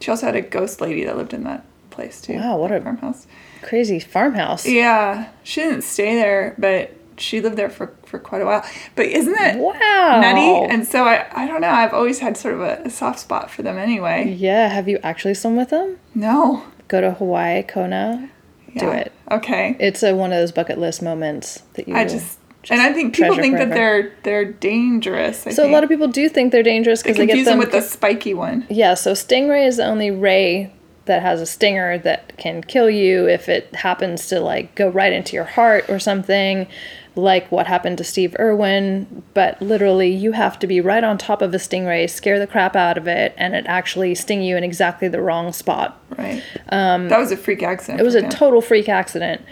[0.00, 1.64] She also had a ghost lady that lived in that
[1.98, 2.34] place too.
[2.36, 3.26] Wow, what a- farmhouse.
[3.62, 4.66] Crazy farmhouse.
[4.66, 8.64] Yeah, she didn't stay there, but she lived there for for quite a while.
[8.94, 10.20] But isn't it Wow.
[10.22, 10.72] nutty?
[10.72, 11.70] And so I I don't know.
[11.70, 14.32] I've always had sort of a, a soft spot for them anyway.
[14.38, 15.98] yeah, have you actually swum with them?
[16.14, 16.62] No.
[16.86, 18.30] Go to Hawaii, Kona.
[18.76, 19.10] Do it.
[19.30, 19.76] Okay.
[19.80, 22.38] It's a, one of those bucket list moments that you I just.
[22.70, 25.46] and I think people think that they're they're dangerous.
[25.46, 27.44] I So a lot of people do think they're dangerous because they, get them.
[27.44, 28.66] them with the spiky one.
[28.70, 30.70] yeah, so stingray is the only ray
[31.08, 35.12] that has a stinger that can kill you if it happens to like go right
[35.12, 36.68] into your heart or something,
[37.16, 39.24] like what happened to Steve Irwin.
[39.34, 42.76] But literally, you have to be right on top of a stingray, scare the crap
[42.76, 46.00] out of it, and it actually sting you in exactly the wrong spot.
[46.16, 46.42] Right.
[46.68, 48.00] Um, that was a freak accident.
[48.00, 48.30] It was a him.
[48.30, 49.42] total freak accident.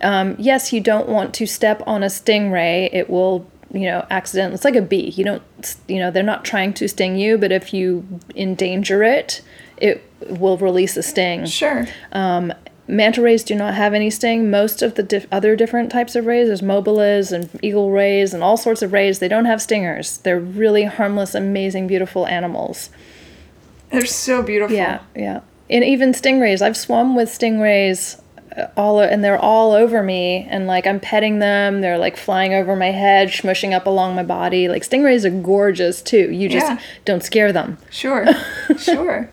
[0.00, 2.88] Um, yes, you don't want to step on a stingray.
[2.92, 4.54] It will, you know, accident.
[4.54, 5.10] It's like a bee.
[5.10, 9.42] You don't, you know, they're not trying to sting you, but if you endanger it,
[9.76, 11.46] it will release a sting.
[11.46, 11.86] Sure.
[12.88, 14.50] Manta rays do not have any sting.
[14.50, 18.42] Most of the dif- other different types of rays, there's mobulas and eagle rays and
[18.42, 20.18] all sorts of rays, they don't have stingers.
[20.18, 22.90] They're really harmless, amazing, beautiful animals.
[23.90, 24.76] They're so beautiful.
[24.76, 25.40] Yeah, yeah.
[25.70, 26.60] And even stingrays.
[26.60, 28.20] I've swum with stingrays
[28.56, 31.82] uh, all and they're all over me and like I'm petting them.
[31.82, 34.68] They're like flying over my head, smushing up along my body.
[34.68, 36.30] Like stingrays are gorgeous too.
[36.32, 36.78] You just Yeah.
[37.04, 37.78] don't scare them.
[37.90, 38.26] Sure.
[38.78, 39.30] sure.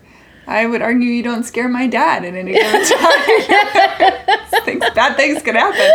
[0.49, 4.63] I would argue you don't scare my dad at any given time.
[4.65, 5.91] things, bad things could happen.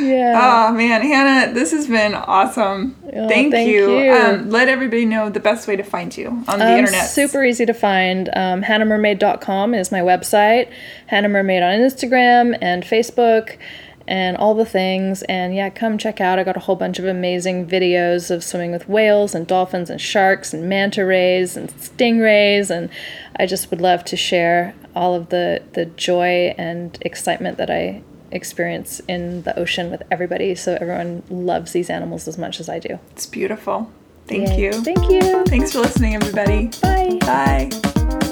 [0.00, 0.34] Yeah.
[0.68, 2.96] Oh man, Hannah, this has been awesome.
[3.14, 3.98] Oh, thank, thank you.
[3.98, 4.12] you.
[4.12, 7.06] Um, let everybody know the best way to find you on the Um, internet.
[7.08, 8.28] Super easy to find.
[8.34, 10.70] Um, HannahMermaid.com is my website.
[11.06, 13.56] Hannah Mermaid on Instagram and Facebook
[14.08, 15.22] and all the things.
[15.24, 16.38] And yeah, come check out.
[16.38, 20.00] I got a whole bunch of amazing videos of swimming with whales and dolphins and
[20.00, 22.70] sharks and manta rays and stingrays.
[22.70, 22.88] And
[23.36, 28.02] I just would love to share all of the, the joy and excitement that I
[28.30, 32.78] experience in the ocean with everybody so everyone loves these animals as much as I
[32.78, 32.98] do.
[33.12, 33.92] It's beautiful.
[34.26, 34.60] Thank Yay.
[34.64, 34.72] you.
[34.72, 35.44] Thank you.
[35.44, 36.70] Thanks for listening, everybody.
[36.82, 37.18] Bye.
[37.20, 38.27] Bye.